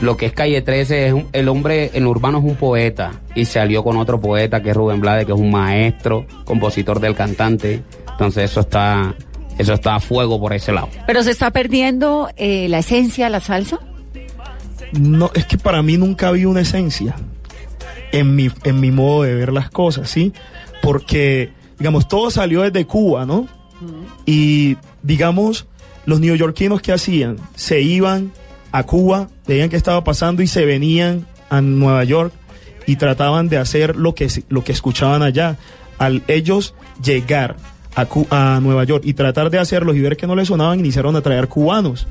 [0.00, 3.12] lo que es Calle 13, es un- el hombre en urbano es un poeta.
[3.36, 6.98] Y se alió con otro poeta que es Rubén Blades, que es un maestro, compositor
[6.98, 7.82] del cantante.
[8.10, 9.14] Entonces eso está,
[9.58, 10.88] eso está a fuego por ese lado.
[11.06, 13.78] Pero se está perdiendo eh, la esencia de la salsa.
[14.92, 17.14] No, es que para mí nunca había una esencia
[18.12, 20.32] en mi, en mi modo de ver las cosas, ¿sí?
[20.82, 23.48] Porque, digamos, todo salió desde Cuba, ¿no?
[24.26, 25.66] Y, digamos,
[26.06, 28.32] los neoyorquinos que hacían, se iban
[28.70, 32.32] a Cuba, veían qué estaba pasando y se venían a Nueva York
[32.86, 35.58] y trataban de hacer lo que, lo que escuchaban allá.
[35.98, 37.56] Al ellos llegar
[37.94, 41.16] a, a Nueva York y tratar de hacerlos y ver que no les sonaban, iniciaron
[41.16, 42.06] a traer cubanos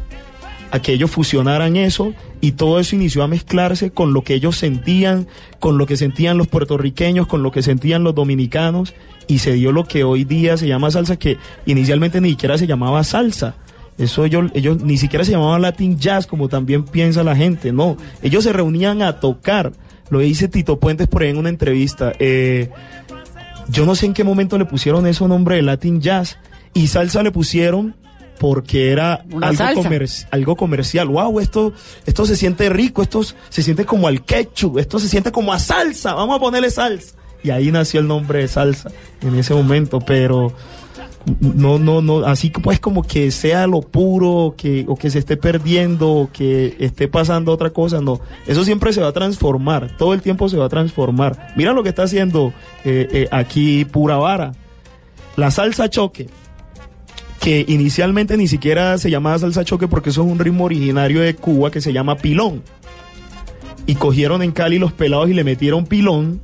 [0.71, 4.57] a que ellos fusionaran eso y todo eso inició a mezclarse con lo que ellos
[4.57, 5.27] sentían,
[5.59, 8.93] con lo que sentían los puertorriqueños, con lo que sentían los dominicanos
[9.27, 12.67] y se dio lo que hoy día se llama salsa que inicialmente ni siquiera se
[12.67, 13.55] llamaba salsa.
[13.97, 17.97] Eso ellos, ellos ni siquiera se llamaba Latin Jazz como también piensa la gente, no.
[18.23, 19.73] Ellos se reunían a tocar.
[20.09, 22.13] Lo dice Tito Puentes por ahí en una entrevista.
[22.19, 22.69] Eh,
[23.69, 26.37] yo no sé en qué momento le pusieron eso nombre de Latin Jazz
[26.73, 27.95] y salsa le pusieron
[28.41, 31.07] porque era algo, comer- algo comercial.
[31.09, 31.73] Wow, esto,
[32.07, 35.59] esto se siente rico, esto se siente como al ketchup, esto se siente como a
[35.59, 37.13] salsa, vamos a ponerle salsa.
[37.43, 38.89] Y ahí nació el nombre de salsa
[39.21, 40.51] en ese momento, pero
[41.39, 45.37] no, no, no, así pues como que sea lo puro, que, o que se esté
[45.37, 48.21] perdiendo, o que esté pasando otra cosa, no.
[48.47, 51.53] Eso siempre se va a transformar, todo el tiempo se va a transformar.
[51.55, 52.53] Mira lo que está haciendo
[52.85, 54.53] eh, eh, aquí Pura Vara.
[55.35, 56.27] La salsa choque,
[57.41, 61.35] que inicialmente ni siquiera se llamaba salsa choque porque eso es un ritmo originario de
[61.35, 62.61] Cuba que se llama pilón.
[63.87, 66.39] Y cogieron en Cali los pelados y le metieron pilón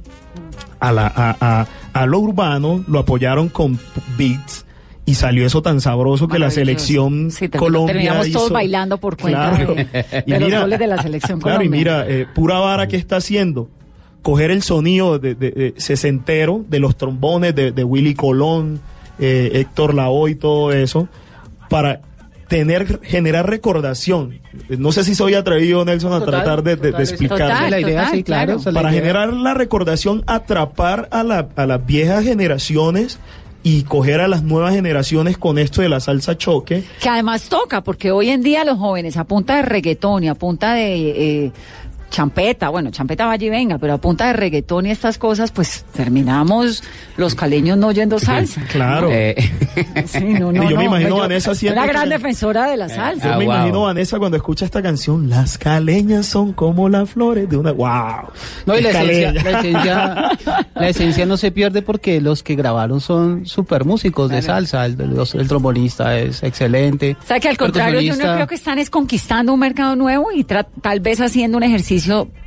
[0.80, 3.80] a, la, a, a- a lo urbano, lo apoyaron con
[4.18, 4.66] beats
[5.06, 9.52] y salió eso tan sabroso que la selección Sí, Colombia terminamos todos bailando por cuenta
[9.56, 9.76] Claro.
[9.76, 9.88] de,
[10.28, 11.80] Y de los mira- goles de la selección Claro, y Colombia.
[12.04, 13.70] mira, eh, Pura Vara, ¿qué está haciendo?
[14.22, 18.82] Coger el sonido de, de- de sesentero, de los trombones de, de Willy Colón,
[19.20, 21.08] eh, Héctor Lavoe y todo eso,
[21.70, 22.02] para
[22.48, 24.40] tener, generar recordación.
[24.70, 27.38] No sé si soy atrevido, Nelson, a Total, tratar de, de- de explicar.
[27.40, 28.72] total, La idea, total, sí, claro, claro.
[28.72, 29.02] la Para idea.
[29.02, 33.20] generar la recordación, atrapar a, la- a las viejas generaciones
[33.64, 36.86] y coger a las nuevas generaciones con esto de la salsa choque.
[37.02, 40.36] Que además toca, porque hoy en día los jóvenes a punta de reggaetón y a
[40.36, 41.52] punta de eh,
[42.10, 45.84] champeta, bueno, champeta vaya y venga, pero a punta de reggaetón y estas cosas, pues
[45.94, 46.84] terminamos
[47.18, 48.62] los caleños no oyendo salsa.
[48.72, 49.10] Claro.
[50.08, 52.10] Sí, no, no, Y yo me no, imagino yo- a Vanessa haciendo Una gran que-
[52.10, 53.32] defensora de la salsa.
[53.34, 57.48] Yo me imagino a Vanessa cuando escucha esta canción, las caleñas son como las flores
[57.50, 57.72] de una...
[57.74, 58.30] ¡Wow!
[58.66, 60.30] No, y la Es esencia, la, esencia,
[60.76, 64.86] la esencia no se pierde porque los que grabaron son super músicos de salsa.
[64.86, 67.16] El, los- el trombonista es excelente.
[67.24, 70.32] O sea que al contrario, yo no creo que están es conquistando un mercado nuevo
[70.34, 71.97] y tal vez haciendo un ejercicio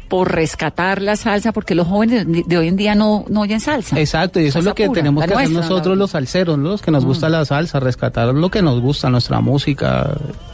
[0.09, 3.99] por rescatar la salsa, porque los jóvenes de, hoy en día no, no oyen salsa.
[4.01, 6.71] Exacto, y eso es lo que pura, tenemos que hacer nosotros los salseros, ¿no?
[6.71, 7.09] los que nos Mm.
[7.09, 10.11] gusta la salsa, rescatar lo que nos gusta, nuestra música.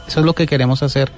[0.07, 1.11] Eso es lo que queremos hacer.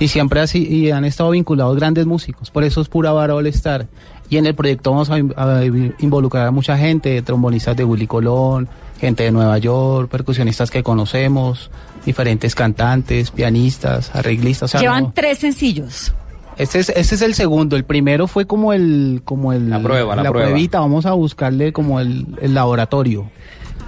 [0.00, 3.46] Y siempre así, y han estado vinculados grandes músicos, por eso es pura vara All
[3.48, 3.86] Star.
[4.30, 5.62] Y en el proyecto vamos a, in- a
[5.98, 8.66] involucrar a mucha gente, trombonistas de Willy Colón,
[8.98, 11.70] gente de Nueva York, percusionistas que conocemos,
[12.06, 14.70] diferentes cantantes, pianistas, arreglistas.
[14.70, 16.12] o sea, Llevan no- tres sencillos.
[16.56, 17.76] Este es, este es el segundo.
[17.76, 20.48] El primero fue como el, como el La prueba, la prueba.
[20.48, 20.80] pruebita.
[20.80, 23.30] Vamos a buscarle como el, el laboratorio.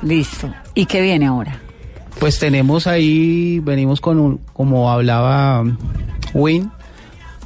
[0.03, 0.53] Listo.
[0.75, 1.61] ¿Y qué viene ahora?
[2.19, 5.65] Pues tenemos ahí, venimos con un, como hablaba
[6.33, 6.71] Win,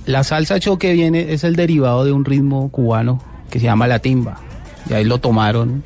[0.06, 3.98] la salsa choque viene, es el derivado de un ritmo cubano que se llama la
[3.98, 4.38] timba.
[4.88, 5.82] Y ahí lo tomaron,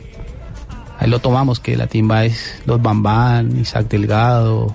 [0.98, 4.74] ahí lo tomamos, que la timba es los Bambán, Isaac Delgado,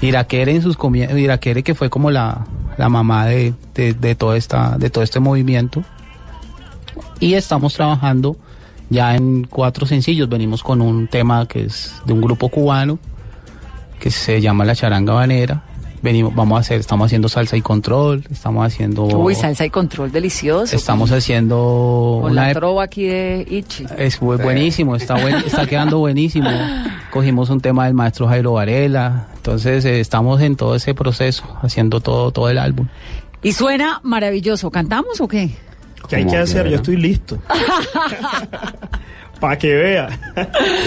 [0.00, 2.46] Iraquere en sus comienzos, Iraquere que fue como la,
[2.76, 5.82] la mamá de, de, de toda esta, de todo este movimiento.
[7.20, 8.36] Y estamos trabajando
[8.90, 10.28] ya en cuatro sencillos.
[10.28, 12.98] Venimos con un tema que es de un grupo cubano
[14.00, 15.62] que se llama La Charanga Banera.
[16.02, 20.10] Venimos, vamos a hacer, estamos haciendo salsa y control, estamos haciendo, Uy, salsa y control
[20.10, 20.74] delicioso.
[20.74, 23.86] estamos haciendo Con una la trova aquí de Ichi.
[23.96, 26.50] es bu- buenísimo, está buen- está quedando buenísimo.
[27.12, 31.98] Cogimos un tema del maestro Jairo Varela, entonces eh, estamos en todo ese proceso, haciendo
[31.98, 32.86] todo, todo el álbum.
[33.42, 34.70] Y suena maravilloso.
[34.70, 35.50] ¿Cantamos o qué?
[36.08, 36.68] ¿Qué hay que hacer?
[36.68, 37.42] Yo estoy listo.
[39.40, 40.08] Para que vea.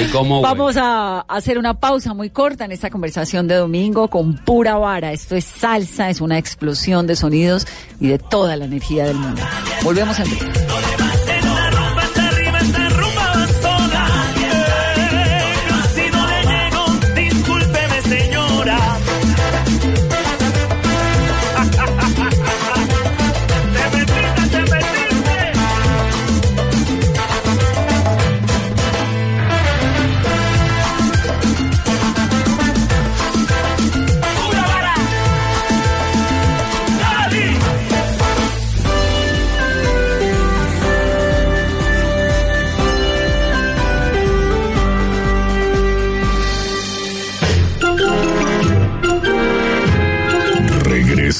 [0.01, 0.41] ¿Y cómo?
[0.41, 5.11] Vamos a hacer una pausa muy corta en esta conversación de domingo con pura vara.
[5.11, 7.67] Esto es salsa, es una explosión de sonidos
[7.99, 9.41] y de toda la energía del mundo.
[9.83, 10.94] Volvemos en breve.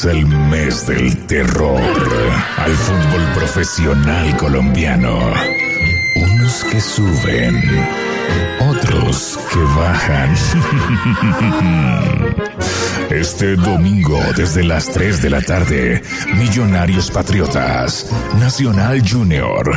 [0.06, 1.82] El mes del terror
[2.58, 5.18] al fútbol profesional colombiano.
[6.16, 7.60] Unos que suben,
[8.60, 10.36] otros que bajan.
[13.10, 16.04] Este domingo desde las 3 de la tarde,
[16.36, 18.06] Millonarios Patriotas,
[18.40, 19.72] Nacional Junior,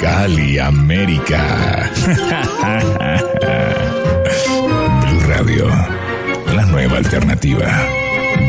[0.00, 1.90] Cali América.
[5.00, 5.66] Blue Radio,
[6.54, 8.01] la nueva alternativa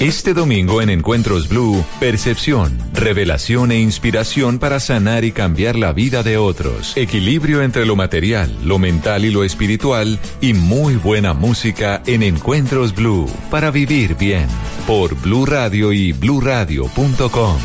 [0.00, 6.22] Este domingo en Encuentros Blue, percepción, revelación e inspiración para sanar y cambiar la vida
[6.22, 6.96] de otros.
[6.96, 12.94] Equilibrio entre lo material, lo mental y lo espiritual y muy buena música en Encuentros
[12.94, 14.46] Blue para vivir bien.
[14.86, 17.58] Por Blue Radio y bluradio.com.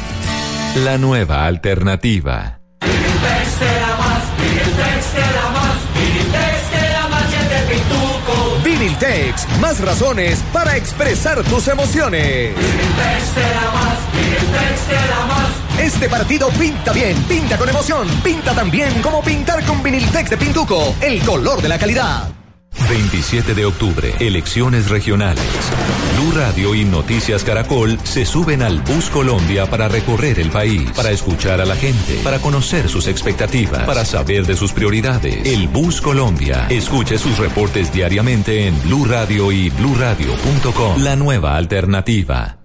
[0.83, 2.59] La nueva alternativa.
[9.61, 12.55] Más razones para expresar tus emociones.
[15.79, 20.37] Este partido pinta bien, pinta con emoción, pinta tan bien como pintar con Viniltex de
[20.37, 22.29] Pintuco, el color de la calidad.
[22.89, 25.43] 27 de octubre, elecciones regionales.
[26.15, 31.11] Blue Radio y Noticias Caracol se suben al Bus Colombia para recorrer el país, para
[31.11, 35.45] escuchar a la gente, para conocer sus expectativas, para saber de sus prioridades.
[35.45, 36.67] El Bus Colombia.
[36.69, 41.03] Escuche sus reportes diariamente en Blue Radio y bluradio.com.
[41.03, 42.64] La nueva alternativa.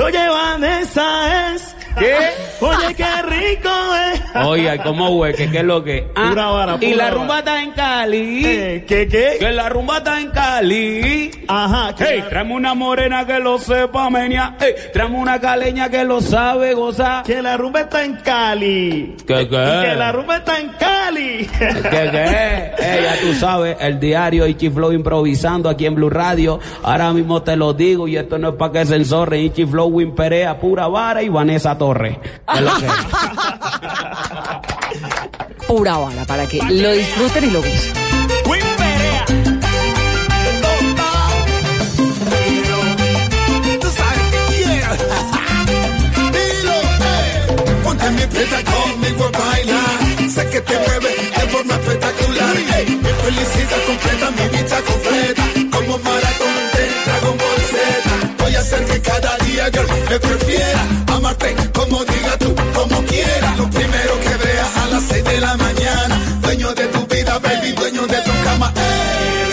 [0.03, 1.78] Oye, Vanessa es.
[1.99, 2.16] ¿Qué?
[2.61, 3.68] Oye, qué rico
[4.12, 4.22] es.
[4.45, 5.51] Oye, ¿cómo hueque?
[5.51, 6.07] ¿Qué es lo que?
[6.14, 7.14] Ah, Pura vara, y pura la vara.
[7.16, 8.43] rumba está en Cali.
[8.45, 9.36] Eh, ¿Qué, qué?
[9.39, 11.30] Que la rumba está en Cali.
[11.49, 14.57] Ajá, que Hey, la- tráeme una morena que lo sepa menia.
[14.61, 17.22] Hey, tráeme una caleña que lo sabe gozar.
[17.24, 19.16] Que la rumba está en Cali.
[19.26, 19.80] ¿Qué, Y qué?
[19.84, 21.49] que la rumba está en Cali.
[21.59, 22.68] ¿Qué, qué?
[22.89, 26.59] Eh, ya tú sabes, el diario Ichi Flow improvisando aquí en Blue Radio.
[26.82, 29.41] Ahora mismo te lo digo y esto no es para que se enzorre.
[29.41, 32.18] Ichi Flow, Win Perea, Pura Vara y Vanessa Es.
[35.68, 37.93] Pura bala para que lo disfruten y lo gocen.
[43.81, 44.93] Tú sabes que quiero.
[46.35, 46.79] Dilo.
[47.85, 49.99] Ponte mi preta conmigo a bailar.
[50.35, 52.57] Sé que te mueve de forma espectacular.
[52.76, 55.45] Ey, mi felicidad completa, mi dicha completa.
[55.72, 57.76] Como maratón de Dragon Ball Z.
[58.39, 59.28] Voy a hacer que cada
[59.69, 60.83] una girl que prefiera
[61.14, 63.55] amarte como diga tú, como quiera.
[63.57, 67.73] Lo primero que veas a las 6 de la mañana, dueño de tu vida, baby,
[67.73, 68.73] dueño de tu cama.
[68.77, 69.47] Eh.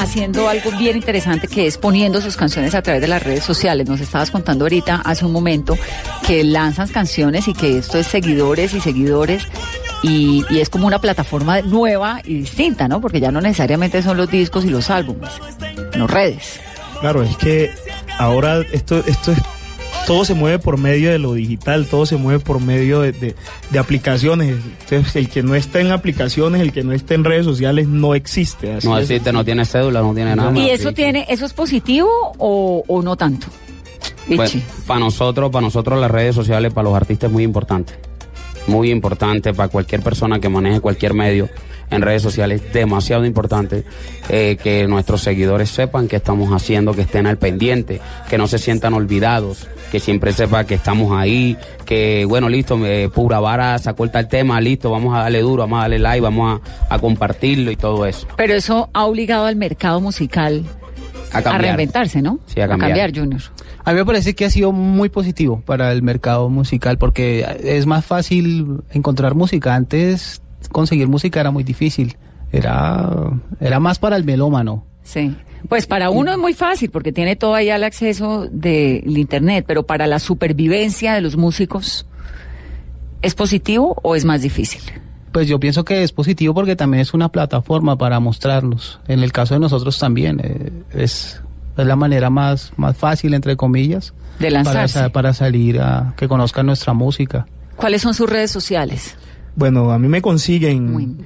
[0.00, 3.88] Haciendo algo bien interesante que es poniendo sus canciones a través de las redes sociales.
[3.88, 5.76] Nos estabas contando ahorita, hace un momento,
[6.26, 9.44] que lanzan canciones y que esto es seguidores y seguidores.
[10.02, 13.00] Y, y es como una plataforma nueva y distinta, ¿no?
[13.02, 15.30] Porque ya no necesariamente son los discos y los álbumes,
[15.96, 16.58] no redes.
[17.00, 17.70] Claro, es que
[18.18, 19.38] ahora esto, esto es
[20.06, 23.34] todo se mueve por medio de lo digital, todo se mueve por medio de, de-
[23.70, 24.56] de aplicaciones.
[24.82, 28.14] Entonces, el que no está en aplicaciones, el que no está en redes sociales, no
[28.14, 28.72] existe.
[28.74, 29.04] así No es.
[29.10, 30.56] existe, no tiene cédula, no tiene nada.
[30.58, 33.46] ¿Y eso tiene, eso es positivo o, o no tanto?
[34.28, 34.62] Ichi.
[34.86, 37.92] para nosotros, para nosotros las redes sociales, para los artistas es muy importante.
[38.66, 41.48] Muy importante para cualquier persona que maneje cualquier medio
[41.90, 43.84] en redes sociales, demasiado importante
[44.28, 48.58] eh, que nuestros seguidores sepan qué estamos haciendo, que estén al pendiente, que no se
[48.58, 54.04] sientan olvidados, que siempre sepa que estamos ahí, que bueno, listo, eh, Pura Vara sacó
[54.04, 56.98] el tal tema, listo, vamos a darle duro, vamos a darle like, vamos a, a
[56.98, 58.26] compartirlo y todo eso.
[58.36, 60.64] Pero eso ha obligado al mercado musical
[61.32, 61.62] A a, cambiar.
[61.62, 62.38] reinventarse, ¿no?
[62.46, 63.12] Sí, a cambiar.
[63.14, 63.40] Junior.
[63.84, 67.86] A mí me parece que ha sido muy positivo para el mercado musical porque es
[67.86, 69.74] más fácil encontrar música.
[69.74, 70.42] Antes
[70.72, 72.16] conseguir música era muy difícil.
[72.52, 73.08] Era,
[73.60, 74.84] era más para el melómano.
[75.02, 75.36] Sí.
[75.68, 79.84] Pues para uno es muy fácil porque tiene todo ahí al acceso del internet, pero
[79.84, 82.06] para la supervivencia de los músicos,
[83.22, 84.80] ¿es positivo o es más difícil?
[85.32, 89.00] Pues yo pienso que es positivo porque también es una plataforma para mostrarnos.
[89.06, 91.40] En el caso de nosotros también eh, es,
[91.76, 95.10] es la manera más, más fácil, entre comillas, De lanzarse.
[95.10, 97.46] para salir a que conozcan nuestra música.
[97.76, 99.16] ¿Cuáles son sus redes sociales?
[99.60, 101.18] Bueno, a mí me consiguen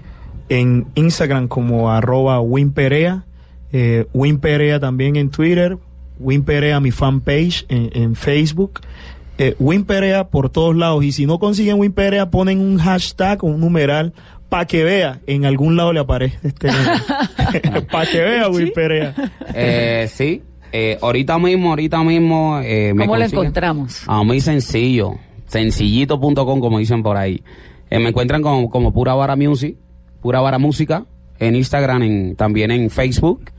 [0.49, 3.25] en Instagram como arroba winperea,
[3.73, 5.79] eh, winperea también en Twitter,
[6.19, 8.81] winperea mi fanpage en, en Facebook,
[9.39, 13.61] eh, winperea por todos lados y si no consiguen winperea ponen un hashtag o un
[13.61, 14.13] numeral
[14.49, 16.69] para que vea, en algún lado le aparece este
[17.93, 19.15] para que vea winperea.
[19.55, 22.59] Eh, sí, eh, ahorita mismo, ahorita mismo.
[22.65, 24.03] Eh, me ¿Cómo lo consiguen- encontramos?
[24.09, 25.15] Ah, muy sencillo.
[25.47, 27.41] Sencillito.com, como dicen por ahí.
[27.95, 29.77] Eh, me encuentran como, como Pura Vara Music,
[30.21, 31.07] Pura Vara Música,
[31.39, 33.53] en Instagram, en, también en Facebook.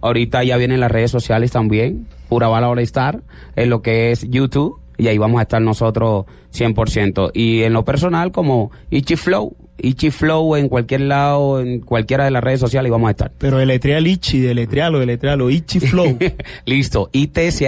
[0.00, 2.06] Ahorita ya vienen las redes sociales también.
[2.30, 3.22] Pura Vara All Star,
[3.54, 4.80] en lo que es YouTube.
[4.96, 6.24] Y ahí vamos a estar nosotros
[6.54, 7.32] 100%.
[7.34, 9.54] Y en lo personal, como Ichi Flow.
[9.82, 13.32] Ichi Flow en cualquier lado, en cualquiera de las redes sociales, y vamos a estar.
[13.36, 16.18] Pero deletrea Ichi, deletrealo, deletrealo, Ichi Flow.
[16.64, 17.66] Listo, I-T-C-H-Y-F-L-O-W.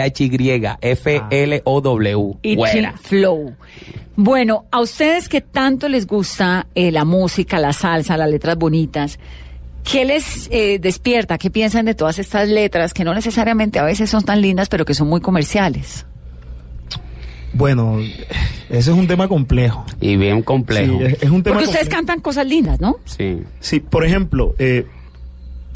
[2.43, 2.95] Ichi Buena.
[2.97, 3.55] Flow.
[4.17, 9.19] Bueno, a ustedes que tanto les gusta eh, la música, la salsa, las letras bonitas,
[9.83, 11.37] ¿qué les eh, despierta?
[11.37, 14.85] ¿Qué piensan de todas estas letras que no necesariamente a veces son tan lindas, pero
[14.85, 16.07] que son muy comerciales?
[17.55, 19.85] Bueno, ese es un tema complejo.
[20.01, 20.99] Y bien complejo.
[20.99, 21.91] Sí, es, es un tema Porque ustedes complejo.
[21.91, 22.97] cantan cosas lindas, ¿no?
[23.05, 23.39] Sí.
[23.61, 24.87] Sí, por ejemplo, eh,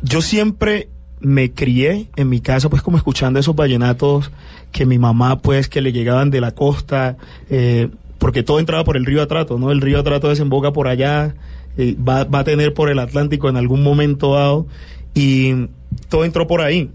[0.03, 0.89] yo siempre
[1.21, 4.31] me crié en mi casa pues como escuchando esos vallenatos
[4.71, 7.17] que mi mamá pues que le llegaban de la costa,
[7.51, 9.71] eh, porque todo entraba por el río Atrato, ¿no?
[9.71, 11.35] El río Atrato desemboca por allá,
[11.77, 14.67] eh, va, va a tener por el Atlántico en algún momento dado
[15.15, 15.69] y
[16.09, 16.91] todo entró por ahí.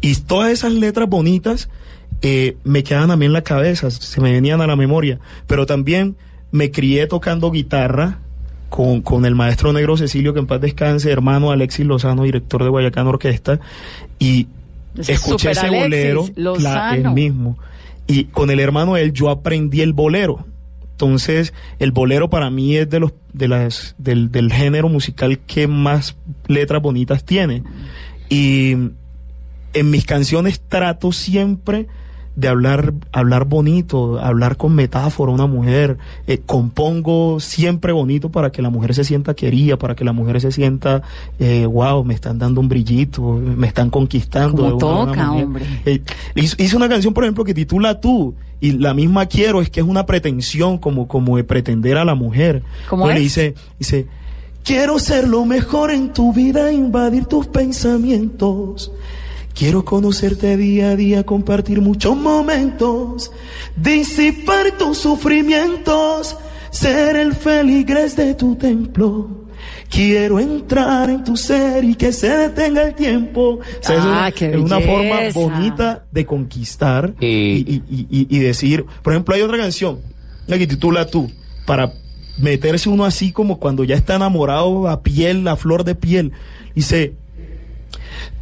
[0.00, 1.68] Y todas esas letras bonitas
[2.22, 5.18] eh, me quedaban a mí en la cabeza, se me venían a la memoria.
[5.46, 6.16] Pero también
[6.50, 8.18] me crié tocando guitarra
[8.68, 12.70] con, con el maestro negro Cecilio, que en paz descanse, hermano Alexis Lozano, director de
[12.70, 13.60] Guayacán Orquesta.
[14.18, 14.48] Y
[14.96, 17.08] escuché ese Alexis bolero, Lozano.
[17.08, 17.58] el mismo.
[18.06, 20.46] Y con el hermano él yo aprendí el bolero.
[20.92, 25.68] Entonces, el bolero para mí es de los de las del, del género musical que
[25.68, 27.62] más letras bonitas tiene.
[28.30, 28.76] Y
[29.76, 31.86] en mis canciones trato siempre
[32.34, 35.98] de hablar, hablar bonito, hablar con metáfora a una mujer.
[36.26, 40.40] Eh, compongo siempre bonito para que la mujer se sienta querida, para que la mujer
[40.40, 41.02] se sienta,
[41.38, 44.62] eh, wow, me están dando un brillito, me están conquistando.
[44.62, 45.64] Como toca, hombre.
[45.84, 46.02] Eh,
[46.34, 49.86] hice, una canción, por ejemplo, que titula Tú, y la misma quiero, es que es
[49.86, 52.62] una pretensión como, como de pretender a la mujer.
[52.88, 54.06] ¿Cómo Entonces le dice, dice,
[54.62, 58.92] quiero ser lo mejor en tu vida, invadir tus pensamientos.
[59.56, 63.32] Quiero conocerte día a día, compartir muchos momentos,
[63.74, 66.36] disipar tus sufrimientos,
[66.70, 69.46] ser el feligres de tu templo.
[69.88, 73.60] Quiero entrar en tu ser y que se detenga el tiempo.
[73.60, 78.06] O sea, es Ah, una- qué es una forma bonita de conquistar y, y- y-
[78.10, 80.00] y- y decir, por ejemplo, hay otra canción,
[80.46, 81.30] la que titula Tú,
[81.66, 81.94] para
[82.38, 86.32] meterse uno así como cuando ya está enamorado a piel, a flor de piel.
[86.74, 87.14] Dice,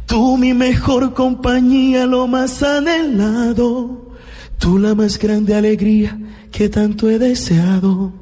[0.05, 4.11] Tú mi mejor compañía, lo más anhelado.
[4.59, 6.17] Tú la más grande alegría
[6.51, 8.13] que tanto he deseado.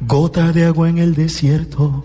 [0.00, 2.04] Gota de agua en el desierto,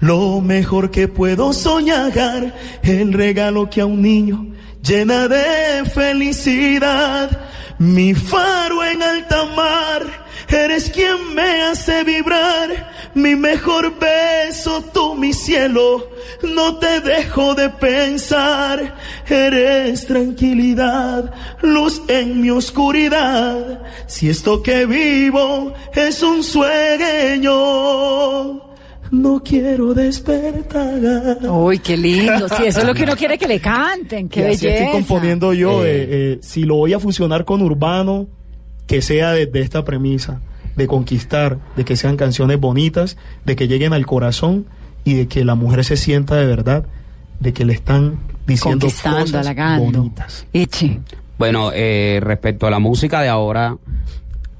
[0.00, 4.46] lo mejor que puedo soñar, el regalo que a un niño
[4.82, 7.46] llena de felicidad.
[7.78, 12.90] Mi faro en alta mar, eres quien me hace vibrar.
[13.14, 16.08] Mi mejor beso, tú mi cielo,
[16.42, 18.96] no te dejo de pensar.
[19.28, 21.32] Eres tranquilidad,
[21.62, 23.82] luz en mi oscuridad.
[24.06, 26.42] Si esto que vivo es un
[27.38, 28.68] sueño.
[29.10, 31.38] No quiero despertar.
[31.48, 32.46] Uy, qué lindo.
[32.50, 34.28] Sí, eso es lo que uno quiere que le canten.
[34.28, 34.84] Qué Y así belleza.
[34.84, 35.82] estoy componiendo yo.
[35.84, 38.28] eh, eh, si lo voy a fusionar con urbano,
[38.88, 40.40] que sea desde esta premisa
[40.74, 44.66] de conquistar, de que sean canciones bonitas, de que lleguen al corazón
[45.04, 46.86] y de que la mujer se sienta de verdad,
[47.38, 49.98] de que le están diciendo cosas halagando.
[50.00, 50.46] bonitas.
[50.52, 51.00] Eche.
[51.38, 53.76] Bueno, eh, respecto a la música de ahora,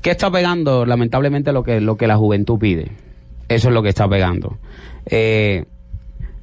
[0.03, 0.87] ¿qué está pegando?
[0.87, 2.93] Lamentablemente lo que, lo que la juventud pide.
[3.49, 4.59] Eso es lo que está pegando.
[5.07, 5.65] Eh,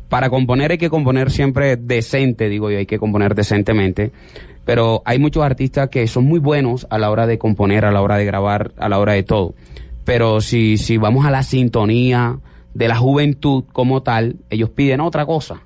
[0.09, 4.11] para componer hay que componer siempre decente, digo yo, hay que componer decentemente.
[4.65, 8.01] Pero hay muchos artistas que son muy buenos a la hora de componer, a la
[8.01, 9.53] hora de grabar, a la hora de todo.
[10.03, 12.39] Pero si, si vamos a la sintonía
[12.73, 15.61] de la juventud como tal, ellos piden otra cosa.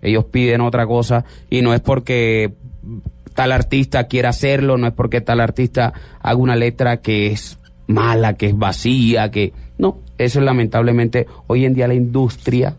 [0.00, 2.52] Ellos piden otra cosa y no es porque
[3.34, 8.34] tal artista quiera hacerlo, no es porque tal artista haga una letra que es mala,
[8.34, 12.76] que es vacía, que no, eso es lamentablemente hoy en día la industria,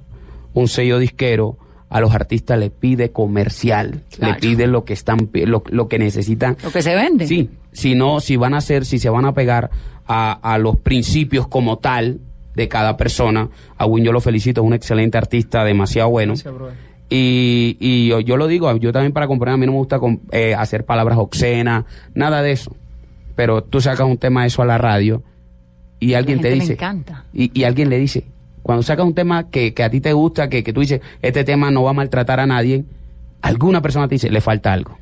[0.54, 1.58] un sello disquero
[1.94, 4.34] a los artistas le pide comercial, Claro.
[4.34, 6.58] le pide lo que están lo, lo que necesitan.
[6.64, 7.28] Lo que se vende.
[7.28, 9.70] Sí, si no, si van a hacer, si se van a pegar
[10.08, 12.20] a, a los principios como tal
[12.56, 16.34] de cada persona, a Win yo lo felicito, es un excelente artista, demasiado bueno.
[17.10, 20.00] Y, y yo, yo lo digo, yo también para componer, a mí no me gusta
[20.00, 21.86] com- eh, hacer palabras obscenas,
[22.16, 22.76] nada de eso.
[23.36, 25.22] Pero tú sacas un tema de eso a la radio
[26.00, 27.26] y alguien te gente dice, encanta.
[27.34, 28.24] y, y alguien le dice,
[28.64, 31.44] cuando sacas un tema que, que a ti te gusta, que, que tú dices, este
[31.44, 32.84] tema no va a maltratar a nadie,
[33.42, 34.98] alguna persona te dice, le falta algo.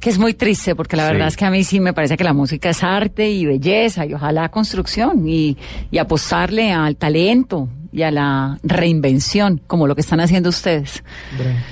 [0.00, 1.12] Que es muy triste, porque la Sí.
[1.12, 4.04] verdad es que a mí sí me parece que la música es arte y belleza,
[4.04, 5.56] y ojalá construcción, y,
[5.92, 11.04] y apostarle al talento y a la reinvención, como lo que están haciendo ustedes.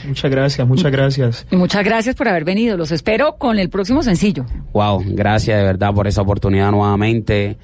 [0.07, 1.47] Muchas gracias, muchas gracias.
[1.51, 2.77] Y muchas gracias por haber venido.
[2.77, 4.45] Los espero con el próximo sencillo.
[4.75, 7.57] Wow, gracias de verdad por esa oportunidad nuevamente.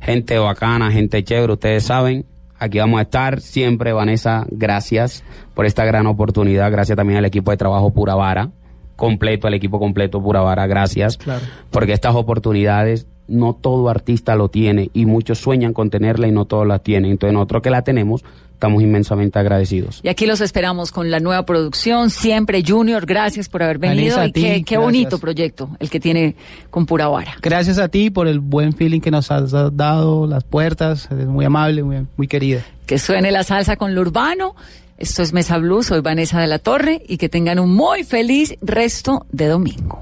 [0.00, 2.24] Gente bacana, gente chévere, ustedes saben.
[2.64, 4.46] Aquí vamos a estar siempre, Vanessa.
[4.50, 6.70] Gracias por esta gran oportunidad.
[6.72, 8.50] Gracias también al equipo de trabajo Pura Vara,
[8.96, 10.66] completo, al equipo completo Pura Vara.
[10.66, 11.18] Gracias.
[11.18, 11.44] Claro.
[11.70, 16.46] Porque estas oportunidades no todo artista lo tiene y muchos sueñan con tenerla y no
[16.46, 17.10] todos la tienen.
[17.10, 18.24] Entonces nosotros que la tenemos,
[18.64, 20.00] estamos inmensamente agradecidos.
[20.02, 23.04] Y aquí los esperamos con la nueva producción, siempre Junior.
[23.04, 24.24] Gracias por haber venido.
[24.24, 26.34] Y ti, qué, bonito proyecto el que tiene
[26.70, 27.36] con Pura Vara.
[27.42, 31.44] Gracias a ti por el buen feeling que nos has dado, las puertas, eres muy
[31.44, 32.62] amable, muy, muy querida.
[32.86, 34.54] Que suene la salsa con lo urbano.
[34.96, 38.54] Esto es Mesa Blue, soy Vanessa de la Torre y que tengan un muy feliz
[38.62, 40.00] resto de domingo.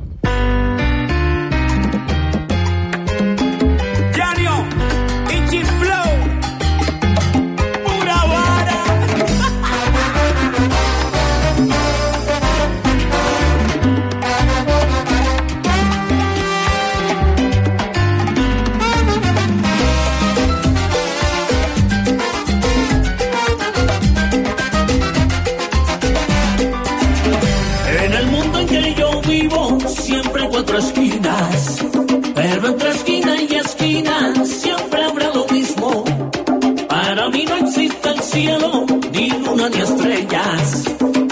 [38.43, 40.85] Cielo, ni luna ni estrellas.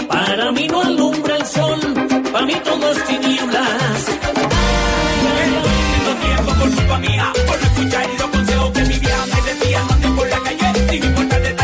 [0.07, 1.79] Para mí no alumbra el sol,
[2.31, 3.99] para mí todo es tinieblas.
[5.93, 9.79] Tengo tiempo por culpa mía, por no escuchar los consejos que mi vieja me decía.
[9.91, 11.55] Ande por la calle, sin importar el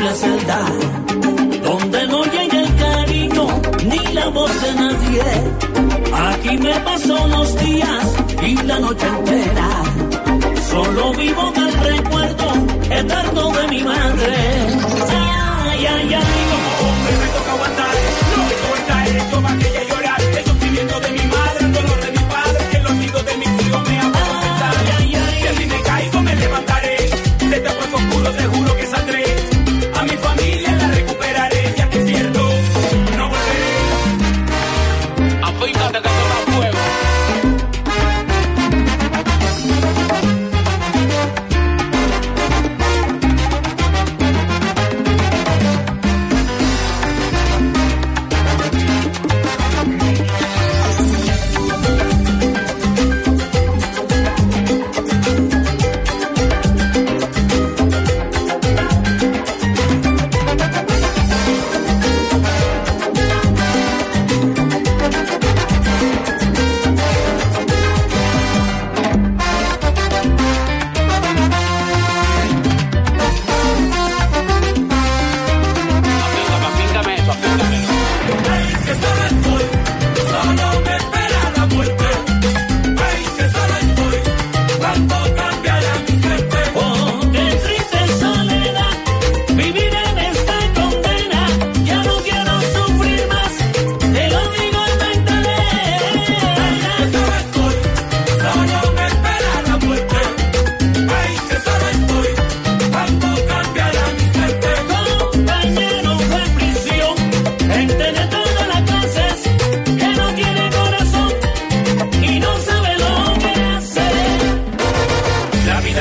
[0.00, 0.58] horrible celda,
[1.62, 3.46] donde no llega el cariño
[3.84, 5.22] ni la voz de nadie.
[6.28, 9.68] Aquí me paso los días y la noche entera,
[10.70, 12.46] solo vivo del recuerdo
[12.90, 14.36] eterno de mi madre.
[15.10, 17.94] Ay, ay, ay, como hombre me toca aguantar,
[18.36, 19.99] no me importa hecho más que ella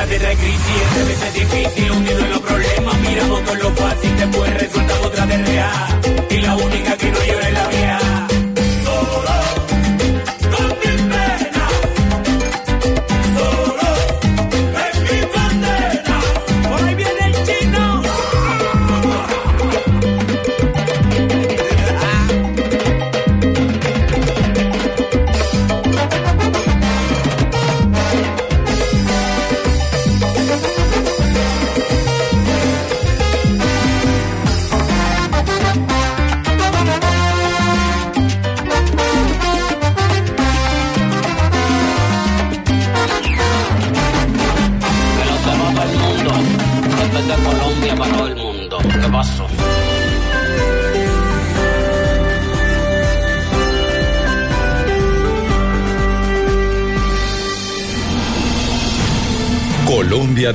[0.10, 4.18] tierra es crisis, este vez es difícil, hundido en los problemas, miramos con lo fácil,
[4.18, 7.99] después resulta otra de real, y la única que no llora es la vieja.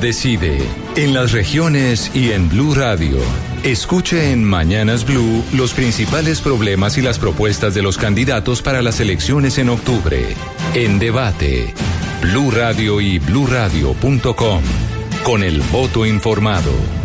[0.05, 0.59] Decide
[0.95, 3.17] en las regiones y en Blue Radio.
[3.63, 8.99] Escuche en Mañanas Blue los principales problemas y las propuestas de los candidatos para las
[8.99, 10.35] elecciones en octubre.
[10.75, 11.73] En debate,
[12.21, 14.61] Blue Radio y bluradio.com.
[15.23, 17.04] Con el voto informado.